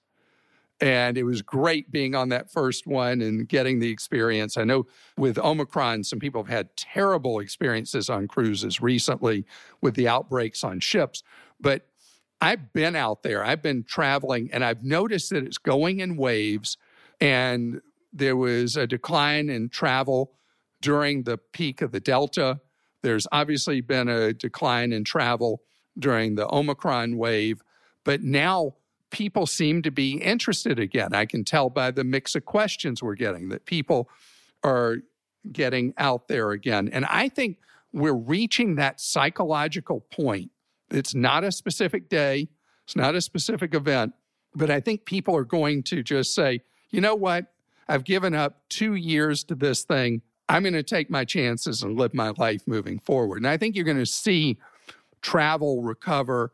[0.80, 4.56] And it was great being on that first one and getting the experience.
[4.56, 4.86] I know
[5.16, 9.44] with Omicron, some people have had terrible experiences on cruises recently
[9.80, 11.24] with the outbreaks on ships.
[11.60, 11.88] But
[12.40, 16.76] I've been out there, I've been traveling, and I've noticed that it's going in waves.
[17.20, 17.80] And
[18.12, 20.32] there was a decline in travel
[20.80, 22.60] during the peak of the Delta.
[23.02, 25.62] There's obviously been a decline in travel
[25.98, 27.62] during the Omicron wave,
[28.04, 28.74] but now
[29.10, 31.14] people seem to be interested again.
[31.14, 34.08] I can tell by the mix of questions we're getting that people
[34.62, 34.98] are
[35.50, 36.88] getting out there again.
[36.92, 37.58] And I think
[37.92, 40.50] we're reaching that psychological point
[40.90, 42.48] it's not a specific day,
[42.84, 44.14] it's not a specific event,
[44.54, 46.60] but I think people are going to just say,
[46.90, 47.52] you know what?
[47.88, 50.22] I've given up two years to this thing.
[50.48, 53.38] I'm going to take my chances and live my life moving forward.
[53.38, 54.58] And I think you're going to see
[55.20, 56.52] travel recover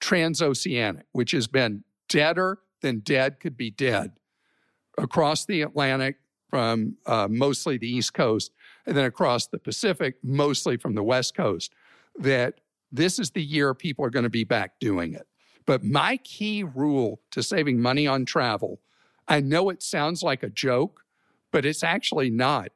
[0.00, 4.12] transoceanic, which has been deader than dead could be dead
[4.96, 6.16] across the Atlantic
[6.48, 8.52] from uh, mostly the East Coast,
[8.86, 11.72] and then across the Pacific, mostly from the West Coast.
[12.18, 12.60] That
[12.90, 15.26] this is the year people are going to be back doing it.
[15.66, 18.80] But my key rule to saving money on travel,
[19.26, 21.04] I know it sounds like a joke,
[21.52, 22.70] but it's actually not,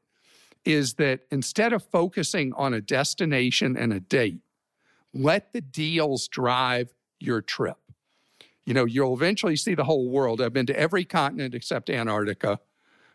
[0.65, 4.41] is that instead of focusing on a destination and a date,
[5.15, 7.79] let the deals drive your trip.
[8.67, 10.41] You know, you'll eventually see the whole world.
[10.41, 12.61] I've been to every continent except Antarctica.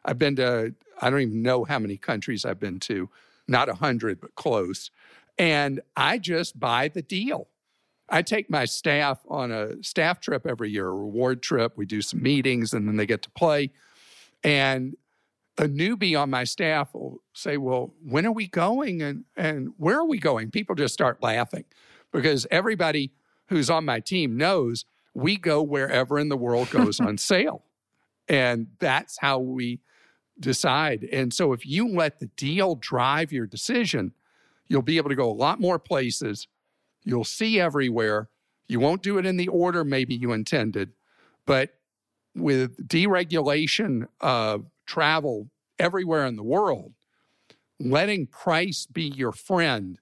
[0.03, 3.09] I've been to, I don't even know how many countries I've been to,
[3.47, 4.91] not a hundred, but close
[5.37, 7.47] and I just buy the deal.
[8.09, 11.73] I take my staff on a staff trip every year, a reward trip.
[11.75, 13.71] We do some meetings and then they get to play.
[14.43, 14.95] And
[15.57, 19.01] a newbie on my staff will say, Well, when are we going?
[19.01, 20.51] And, and where are we going?
[20.51, 21.65] People just start laughing
[22.11, 23.11] because everybody
[23.47, 27.63] who's on my team knows we go wherever in the world goes on sale.
[28.29, 29.79] And that's how we
[30.39, 31.07] decide.
[31.11, 34.13] And so if you let the deal drive your decision,
[34.67, 36.47] you'll be able to go a lot more places.
[37.03, 38.29] You'll see everywhere.
[38.67, 40.91] You won't do it in the order maybe you intended,
[41.45, 41.71] but
[42.35, 45.49] with deregulation of travel
[45.79, 46.93] everywhere in the world,
[47.79, 49.99] letting price be your friend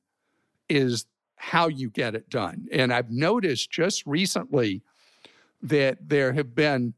[0.67, 1.05] is
[1.35, 2.67] how you get it done.
[2.71, 4.81] And I've noticed just recently
[5.61, 6.93] that there have been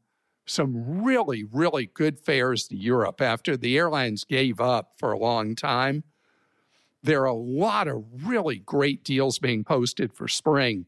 [0.45, 5.55] some really, really good fares to Europe after the airlines gave up for a long
[5.55, 6.03] time.
[7.07, 10.87] There are a lot of really great deals being posted for spring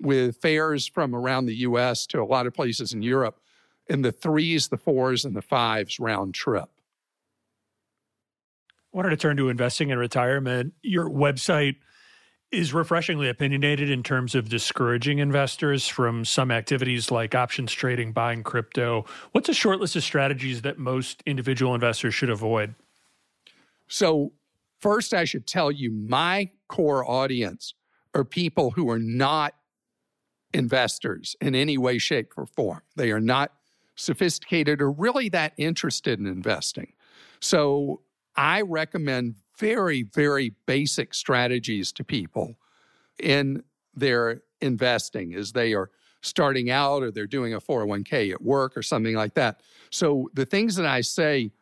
[0.00, 3.40] with fares from around the US to a lot of places in Europe
[3.88, 6.68] in the threes, the fours, and the fives round trip.
[8.94, 10.74] I wanted to turn to investing in retirement.
[10.80, 11.74] Your website
[12.52, 18.44] is refreshingly opinionated in terms of discouraging investors from some activities like options trading, buying
[18.44, 19.06] crypto.
[19.32, 22.76] What's a short list of strategies that most individual investors should avoid?
[23.88, 24.30] So,
[24.80, 27.74] first, I should tell you my core audience
[28.14, 29.54] are people who are not
[30.52, 32.82] investors in any way, shape, or form.
[32.96, 33.52] They are not
[33.96, 36.92] sophisticated or really that interested in investing.
[37.40, 38.02] So,
[38.36, 42.56] I recommend very, very basic strategies to people
[43.18, 43.64] in
[43.94, 48.82] their investing as they are starting out or they're doing a 401k at work or
[48.82, 49.60] something like that.
[49.90, 51.52] So the things that I say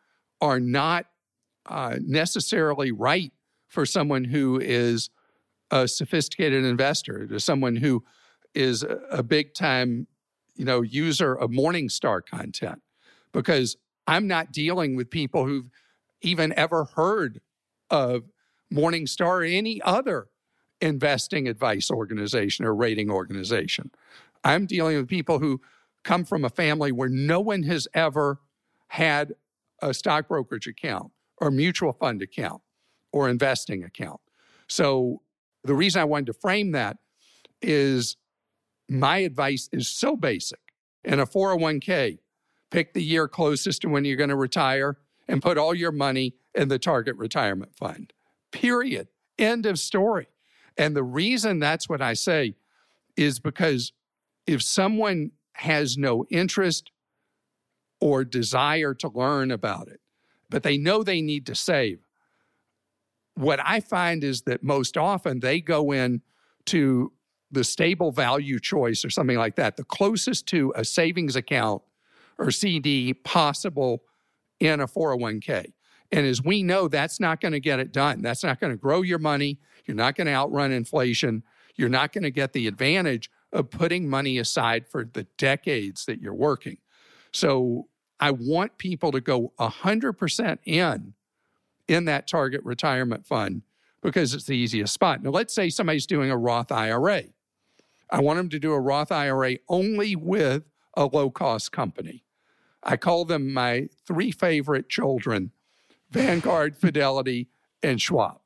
[0.41, 1.05] are not
[1.67, 3.31] uh, necessarily right
[3.67, 5.09] for someone who is
[5.71, 8.03] a sophisticated investor, to someone who
[8.55, 10.07] is a, a big time,
[10.55, 12.81] you know, user of Morningstar content,
[13.33, 15.69] because I'm not dealing with people who've
[16.21, 17.41] even ever heard
[17.89, 18.23] of
[18.73, 20.27] Morningstar or any other
[20.79, 23.91] investing advice organization or rating organization.
[24.43, 25.61] I'm dealing with people who
[26.03, 28.39] come from a family where no one has ever
[28.87, 29.33] had
[29.81, 32.61] a stock brokerage account or mutual fund account
[33.11, 34.19] or investing account.
[34.67, 35.21] So
[35.63, 36.97] the reason I wanted to frame that
[37.61, 38.17] is
[38.89, 40.59] my advice is so basic.
[41.03, 42.19] In a 401k,
[42.71, 46.35] pick the year closest to when you're going to retire and put all your money
[46.53, 48.13] in the target retirement fund.
[48.51, 49.07] Period.
[49.37, 50.27] End of story.
[50.77, 52.55] And the reason that's what I say
[53.15, 53.93] is because
[54.45, 56.91] if someone has no interest
[57.99, 59.99] or desire to learn about it,
[60.49, 61.99] but they know they need to save,
[63.35, 66.21] what I find is that most often they go in
[66.65, 67.11] to
[67.51, 71.81] the stable value choice or something like that, the closest to a savings account
[72.37, 74.03] or CD possible
[74.59, 75.71] in a 401k.
[76.11, 78.21] And as we know, that's not going to get it done.
[78.21, 79.59] That's not going to grow your money.
[79.85, 81.43] You're not going to outrun inflation.
[81.75, 86.19] You're not going to get the advantage of putting money aside for the decades that
[86.19, 86.77] you're working.
[87.31, 87.87] So
[88.19, 91.13] I want people to go 100% in
[91.87, 93.61] in that target retirement fund
[94.01, 95.23] because it's the easiest spot.
[95.23, 97.23] Now, let's say somebody's doing a Roth IRA.
[98.09, 100.63] I want them to do a Roth IRA only with
[100.95, 102.23] a low cost company.
[102.83, 105.51] I call them my three favorite children
[106.09, 107.49] Vanguard, Fidelity,
[107.83, 108.39] and Schwab.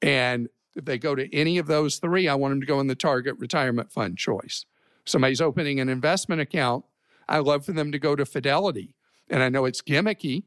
[0.00, 2.86] And if they go to any of those three, I want them to go in
[2.86, 4.64] the target retirement fund choice.
[5.04, 6.84] Somebody's opening an investment account,
[7.28, 8.94] I love for them to go to Fidelity.
[9.30, 10.44] And I know it's gimmicky,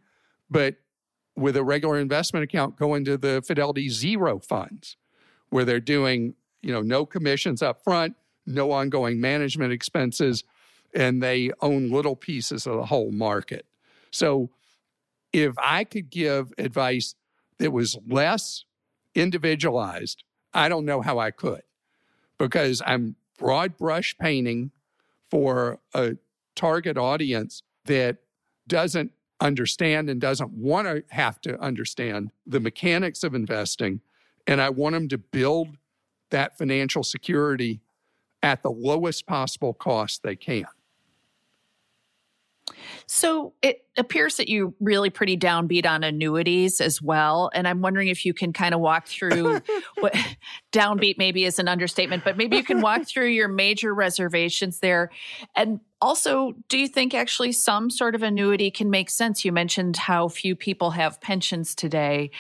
[0.50, 0.76] but
[1.36, 4.98] with a regular investment account, go into the Fidelity Zero funds
[5.50, 8.16] where they're doing, you know, no commissions up front,
[8.46, 10.44] no ongoing management expenses,
[10.94, 13.66] and they own little pieces of the whole market.
[14.12, 14.50] So
[15.32, 17.16] if I could give advice
[17.60, 18.66] that was less
[19.16, 20.24] individualized,
[20.54, 21.62] I don't know how I could
[22.38, 24.72] because I'm broad brush painting
[25.30, 26.16] for a
[26.56, 28.18] target audience that
[28.70, 29.12] doesn't
[29.42, 34.02] understand and doesn't want to have to understand the mechanics of investing.
[34.48, 35.78] And I want them to build
[36.30, 37.82] that financial security
[38.42, 40.66] at the lowest possible cost they can.
[43.08, 47.50] So it appears that you really pretty downbeat on annuities as well.
[47.54, 49.62] And I'm wondering if you can kind of walk through
[50.00, 50.16] what
[50.72, 55.10] downbeat maybe is an understatement, but maybe you can walk through your major reservations there.
[55.56, 59.44] And also, do you think actually some sort of annuity can make sense?
[59.44, 62.32] You mentioned how few people have pensions today.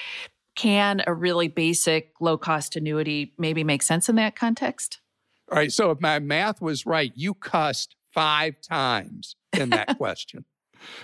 [0.55, 4.99] Can a really basic low cost annuity maybe make sense in that context?
[5.51, 5.72] All right.
[5.72, 10.45] So if my math was right, you cussed five times in that question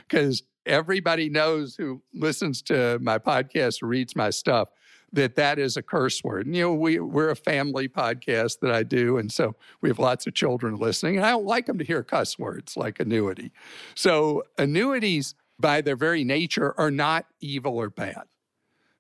[0.08, 4.70] because everybody knows who listens to my podcast reads my stuff
[5.16, 6.46] that that is a curse word.
[6.46, 9.18] And, you know, we, we're a family podcast that I do.
[9.18, 11.18] And so we have lots of children listening.
[11.18, 13.52] And I don't like them to hear cuss words like annuity.
[13.96, 18.24] So annuities by their very nature, are not evil or bad.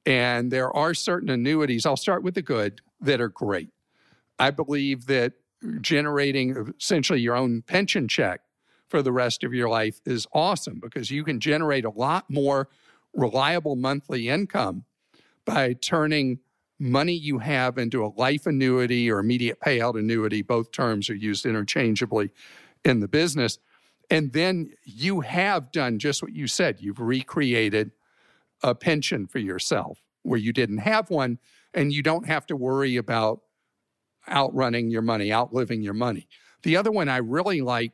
[0.05, 3.69] And there are certain annuities, I'll start with the good, that are great.
[4.39, 5.33] I believe that
[5.81, 8.41] generating essentially your own pension check
[8.87, 12.69] for the rest of your life is awesome because you can generate a lot more
[13.13, 14.85] reliable monthly income
[15.45, 16.39] by turning
[16.79, 20.41] money you have into a life annuity or immediate payout annuity.
[20.41, 22.31] Both terms are used interchangeably
[22.83, 23.59] in the business.
[24.09, 26.77] And then you have done just what you said.
[26.79, 27.91] You've recreated
[28.61, 31.37] a pension for yourself where you didn't have one,
[31.73, 33.41] and you don't have to worry about
[34.27, 36.27] outrunning your money, outliving your money.
[36.63, 37.93] The other one I really like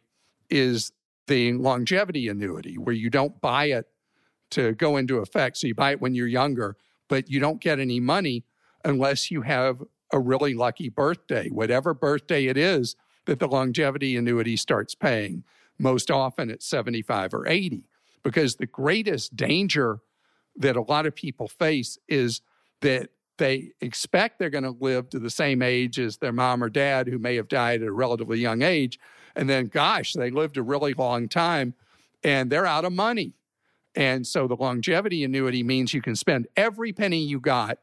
[0.49, 0.91] is
[1.27, 3.85] the longevity annuity, where you don't buy it
[4.51, 5.57] to go into effect.
[5.57, 6.77] So you buy it when you're younger,
[7.11, 8.45] but you don't get any money
[8.85, 9.83] unless you have
[10.13, 12.95] a really lucky birthday, whatever birthday it is
[13.25, 15.43] that the longevity annuity starts paying.
[15.77, 17.83] Most often it's 75 or 80.
[18.23, 19.99] Because the greatest danger
[20.55, 22.39] that a lot of people face is
[22.79, 26.69] that they expect they're going to live to the same age as their mom or
[26.69, 28.97] dad who may have died at a relatively young age.
[29.35, 31.73] And then, gosh, they lived a really long time
[32.23, 33.33] and they're out of money.
[33.95, 37.79] And so the longevity annuity means you can spend every penny you got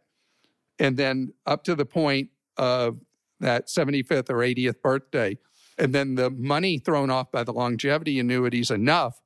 [0.79, 2.99] and then up to the point of
[3.41, 5.39] that 75th or 80th birthday.
[5.77, 9.21] And then the money thrown off by the longevity annuity is enough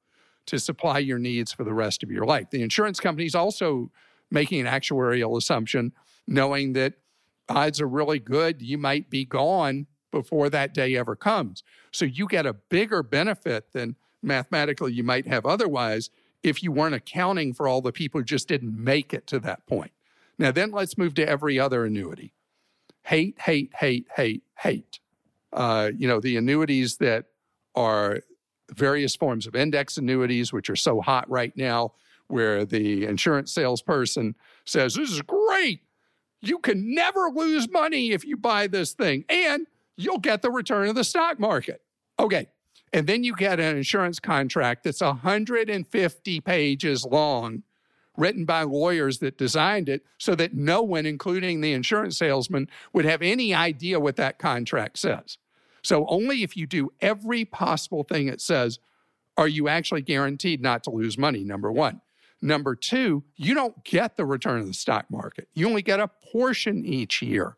[0.47, 2.51] to supply your needs for the rest of your life.
[2.51, 3.91] The insurance company's also
[4.31, 5.93] making an actuarial assumption,
[6.27, 6.95] knowing that
[7.49, 11.63] odds are really good you might be gone before that day ever comes.
[11.93, 16.11] So you get a bigger benefit than mathematically you might have otherwise
[16.43, 19.67] if you weren't accounting for all the people who just didn't make it to that
[19.67, 19.93] point.
[20.39, 22.33] Now, then let's move to every other annuity
[23.05, 25.01] hate, hate, hate, hate, hate.
[25.53, 27.27] Uh, you know, the annuities that
[27.75, 28.21] are
[28.71, 31.93] various forms of index annuities, which are so hot right now,
[32.29, 34.35] where the insurance salesperson
[34.65, 35.81] says, This is great.
[36.41, 39.67] You can never lose money if you buy this thing, and
[39.97, 41.83] you'll get the return of the stock market.
[42.19, 42.49] Okay.
[42.93, 47.63] And then you get an insurance contract that's 150 pages long,
[48.17, 53.07] written by lawyers that designed it so that no one, including the insurance salesman, would
[53.07, 55.39] have any idea what that contract says.
[55.83, 58.79] So only if you do every possible thing it says
[59.39, 62.03] are you actually guaranteed not to lose money, number one.
[62.43, 65.49] Number two, you don't get the return of the stock market.
[65.55, 67.57] You only get a portion each year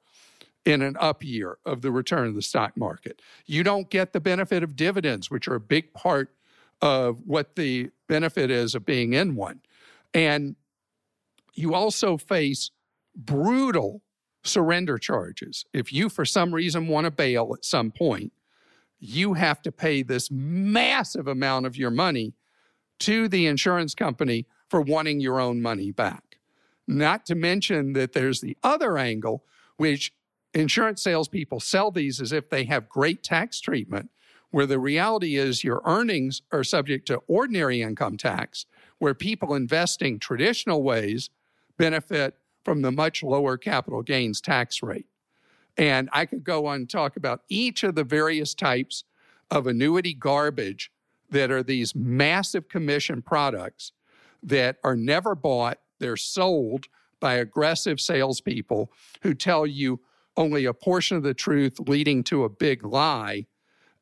[0.64, 3.20] in an up year of the return of the stock market.
[3.46, 6.34] You don't get the benefit of dividends, which are a big part
[6.80, 9.60] of what the benefit is of being in one.
[10.12, 10.56] And
[11.54, 12.70] you also face
[13.14, 14.02] brutal
[14.42, 15.64] surrender charges.
[15.72, 18.32] If you, for some reason, want to bail at some point,
[18.98, 22.34] you have to pay this massive amount of your money
[23.00, 26.38] to the insurance company for wanting your own money back.
[26.86, 29.44] Not to mention that there's the other angle,
[29.76, 30.12] which
[30.54, 34.10] insurance salespeople sell these as if they have great tax treatment,
[34.50, 38.66] where the reality is your earnings are subject to ordinary income tax,
[38.98, 41.30] where people investing traditional ways
[41.76, 45.06] benefit from the much lower capital gains tax rate.
[45.76, 49.04] And I could go on and talk about each of the various types
[49.50, 50.92] of annuity garbage
[51.30, 53.92] that are these massive commission products
[54.42, 56.86] that are never bought, they're sold
[57.18, 58.92] by aggressive salespeople
[59.22, 60.00] who tell you
[60.36, 63.46] only a portion of the truth leading to a big lie.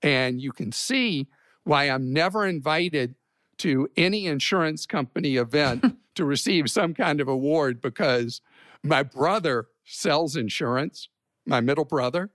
[0.03, 1.28] And you can see
[1.64, 3.14] why I'm never invited
[3.59, 8.41] to any insurance company event to receive some kind of award because
[8.83, 11.09] my brother sells insurance,
[11.47, 12.30] my middle brother.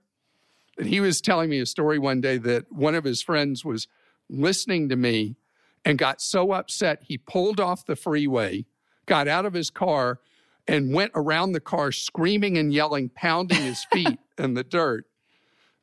[0.78, 3.88] And he was telling me a story one day that one of his friends was
[4.30, 5.36] listening to me
[5.84, 8.64] and got so upset he pulled off the freeway,
[9.06, 10.20] got out of his car,
[10.68, 15.06] and went around the car screaming and yelling, pounding his feet in the dirt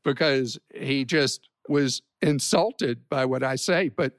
[0.03, 3.89] because he just was insulted by what I say.
[3.89, 4.13] But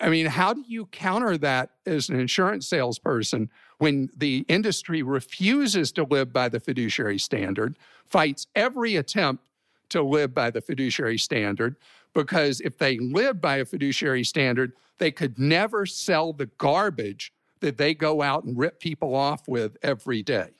[0.00, 5.92] I mean, how do you counter that as an insurance salesperson when the industry refuses
[5.92, 9.42] to live by the fiduciary standard, fights every attempt
[9.90, 11.76] to live by the fiduciary standard?
[12.12, 17.32] Because if they lived by a fiduciary standard, they could never sell the garbage
[17.64, 20.50] that they go out and rip people off with every day.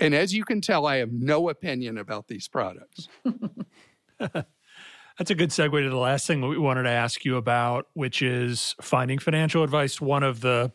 [0.00, 3.06] And as you can tell, I have no opinion about these products.
[4.18, 8.22] That's a good segue to the last thing we wanted to ask you about, which
[8.22, 10.00] is finding financial advice.
[10.00, 10.72] One of the,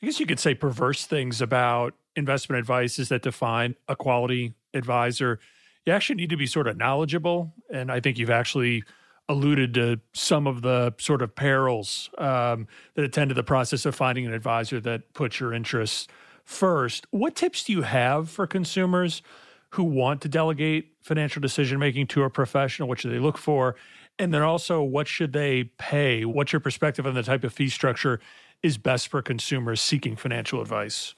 [0.00, 3.96] I guess you could say, perverse things about investment advice is that to find a
[3.96, 5.40] quality advisor,
[5.86, 7.52] you actually need to be sort of knowledgeable.
[7.68, 8.84] And I think you've actually
[9.30, 13.94] alluded to some of the sort of perils um, that attend to the process of
[13.94, 16.08] finding an advisor that puts your interests
[16.44, 17.06] first.
[17.10, 19.22] What tips do you have for consumers
[19.70, 22.88] who want to delegate financial decision making to a professional?
[22.88, 23.76] What should they look for?
[24.18, 26.24] And then also, what should they pay?
[26.24, 28.18] What's your perspective on the type of fee structure
[28.64, 31.14] is best for consumers seeking financial advice?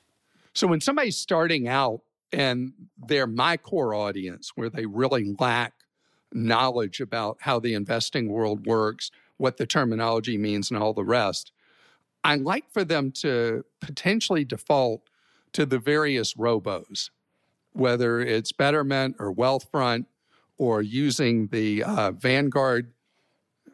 [0.52, 2.74] So, when somebody's starting out and
[3.06, 5.72] they're my core audience where they really lack
[6.32, 11.52] knowledge about how the investing world works, what the terminology means, and all the rest,
[12.24, 15.02] I like for them to potentially default
[15.52, 17.10] to the various robos,
[17.72, 20.06] whether it's Betterment or Wealthfront
[20.56, 22.92] or using the uh, Vanguard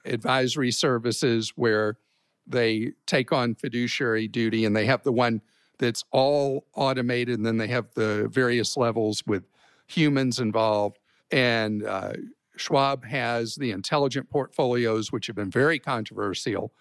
[0.04, 1.98] advisory services where
[2.46, 5.42] they take on fiduciary duty and they have the one
[5.78, 9.44] that's all automated and then they have the various levels with
[9.86, 10.98] humans involved
[11.30, 12.12] and uh,
[12.60, 16.72] Schwab has the intelligent portfolios, which have been very controversial,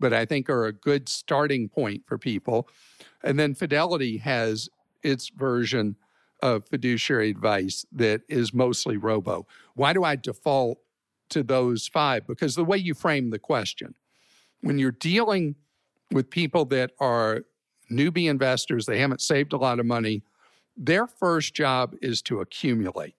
[0.00, 2.68] but I think are a good starting point for people.
[3.22, 4.68] And then Fidelity has
[5.02, 5.96] its version
[6.42, 9.46] of fiduciary advice that is mostly robo.
[9.74, 10.78] Why do I default
[11.30, 12.26] to those five?
[12.26, 13.94] Because the way you frame the question,
[14.60, 15.54] when you're dealing
[16.10, 17.42] with people that are
[17.90, 20.22] newbie investors, they haven't saved a lot of money,
[20.76, 23.14] their first job is to accumulate.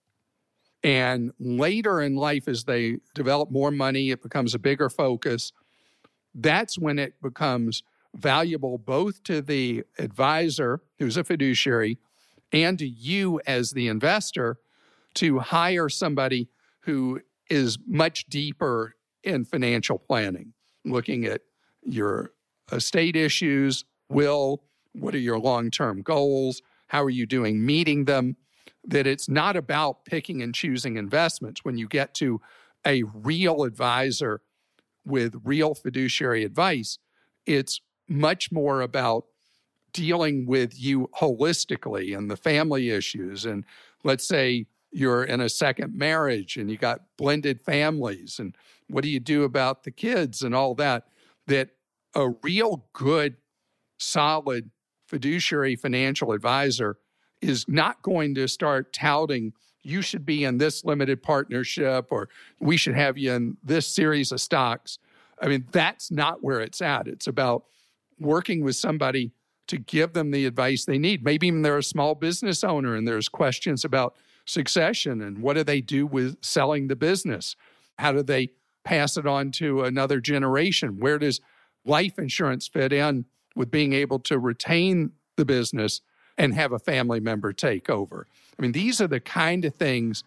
[0.85, 5.51] And later in life, as they develop more money, it becomes a bigger focus.
[6.35, 7.81] That's when it becomes
[8.13, 11.97] valuable both to the advisor, who's a fiduciary,
[12.53, 14.59] and to you as the investor
[15.15, 16.49] to hire somebody
[16.81, 17.19] who
[17.49, 20.53] is much deeper in financial planning,
[20.85, 21.41] looking at
[21.81, 22.29] your
[22.71, 24.61] estate issues, will,
[24.93, 28.37] what are your long term goals, how are you doing meeting them,
[28.87, 31.65] that it's not about picking and choosing investments.
[31.65, 32.41] When you get to
[32.85, 34.41] a real advisor
[35.05, 36.97] with real fiduciary advice,
[37.45, 39.25] it's much more about
[39.93, 43.45] dealing with you holistically and the family issues.
[43.45, 43.63] And
[44.03, 48.55] let's say you're in a second marriage and you got blended families, and
[48.87, 51.07] what do you do about the kids and all that?
[51.47, 51.69] That
[52.13, 53.37] a real good,
[53.97, 54.69] solid
[55.07, 56.97] fiduciary financial advisor
[57.41, 59.53] is not going to start touting
[59.85, 62.27] you should be in this limited partnership or
[62.59, 64.97] we should have you in this series of stocks.
[65.39, 67.07] I mean, that's not where it's at.
[67.07, 67.65] It's about
[68.19, 69.31] working with somebody
[69.67, 71.23] to give them the advice they need.
[71.23, 74.15] Maybe even they're a small business owner and there's questions about
[74.45, 77.55] succession and what do they do with selling the business?
[77.99, 78.49] How do they
[78.83, 80.99] pass it on to another generation?
[80.99, 81.41] Where does
[81.85, 83.25] life insurance fit in
[83.55, 86.01] with being able to retain the business
[86.37, 88.27] and have a family member take over.
[88.57, 90.23] I mean, these are the kind of things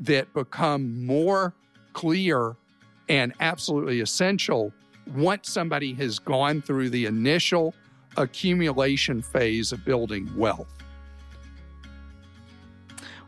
[0.00, 1.54] that become more
[1.92, 2.56] clear
[3.08, 4.72] and absolutely essential
[5.14, 7.74] once somebody has gone through the initial
[8.16, 10.72] accumulation phase of building wealth.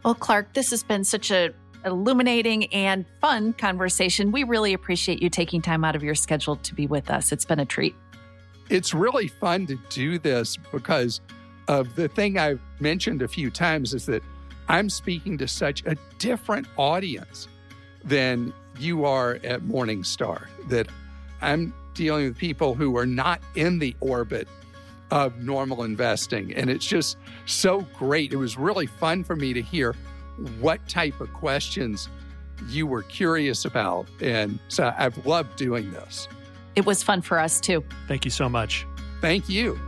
[0.05, 1.53] Well, Clark, this has been such a
[1.85, 4.30] illuminating and fun conversation.
[4.30, 7.33] We really appreciate you taking time out of your schedule to be with us.
[7.33, 7.95] It's been a treat.
[8.70, 11.20] It's really fun to do this because
[11.68, 14.22] of the thing I've mentioned a few times is that
[14.68, 17.48] I'm speaking to such a different audience
[18.04, 20.88] than you are at Morningstar, that
[21.40, 24.48] I'm dealing with people who are not in the orbit
[25.10, 26.54] of normal investing.
[26.54, 28.32] And it's just so great.
[28.32, 29.94] It was really fun for me to hear
[30.58, 32.08] what type of questions
[32.68, 34.06] you were curious about.
[34.20, 36.28] And so I've loved doing this.
[36.76, 37.84] It was fun for us too.
[38.08, 38.86] Thank you so much.
[39.20, 39.78] Thank you.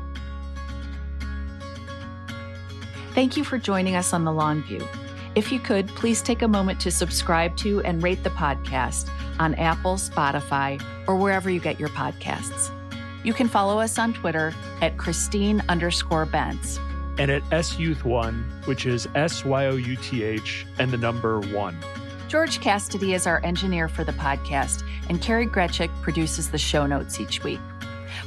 [3.14, 4.84] Thank you for joining us on The Long View.
[5.36, 9.08] If you could, please take a moment to subscribe to and rate the podcast
[9.38, 12.72] on Apple, Spotify, or wherever you get your podcasts.
[13.22, 16.80] You can follow us on Twitter at Christine underscore Benz.
[17.16, 21.76] And at SYouth1, which is S Y O U T H and the number one.
[22.26, 27.20] George Castady is our engineer for the podcast, and Kari Greczek produces the show notes
[27.20, 27.60] each week.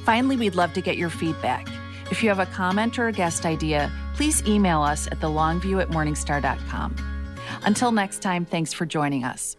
[0.06, 1.68] Finally, we'd love to get your feedback.
[2.10, 5.90] If you have a comment or a guest idea, please email us at thelongview at
[5.90, 6.96] morningstar.com.
[7.62, 9.56] Until next time, thanks for joining us.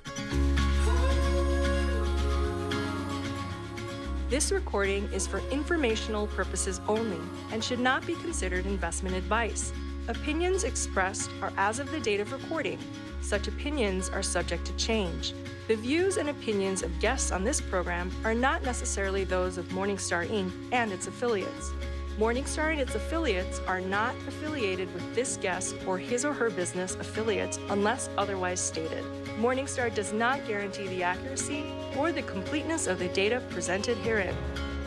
[4.29, 7.21] This recording is for informational purposes only
[7.53, 9.73] and should not be considered investment advice.
[10.09, 12.81] Opinions expressed are as of the date of recording.
[13.21, 15.35] Such opinions are subject to change.
[15.69, 20.27] The views and opinions of guests on this program are not necessarily those of Morningstar
[20.27, 20.51] Inc.
[20.73, 21.73] and its affiliates.
[22.19, 26.97] Morningstar and its affiliates are not affiliated with this guest or his or her business
[26.97, 29.05] affiliates unless otherwise stated.
[29.39, 34.35] Morningstar does not guarantee the accuracy or the completeness of the data presented herein.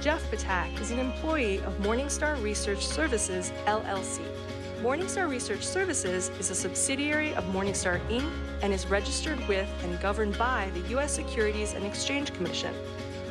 [0.01, 4.19] Jeff Ptak is an employee of Morningstar Research Services, LLC.
[4.81, 8.29] Morningstar Research Services is a subsidiary of Morningstar Inc.
[8.61, 11.13] and is registered with and governed by the U.S.
[11.13, 12.73] Securities and Exchange Commission.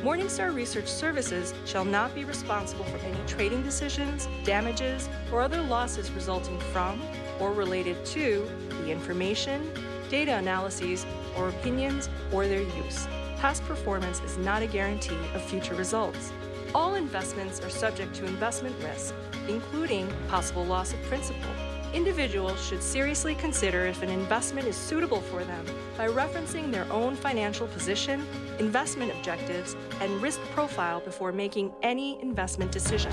[0.03, 6.09] Morningstar Research Services shall not be responsible for any trading decisions, damages, or other losses
[6.13, 6.99] resulting from
[7.39, 9.71] or related to the information,
[10.09, 11.05] data analyses,
[11.37, 13.05] or opinions or their use.
[13.37, 16.33] Past performance is not a guarantee of future results.
[16.73, 19.13] All investments are subject to investment risk,
[19.47, 21.51] including possible loss of principal.
[21.93, 25.65] Individuals should seriously consider if an investment is suitable for them
[25.97, 28.25] by referencing their own financial position,
[28.61, 33.11] investment objectives, and risk profile before making any investment decision.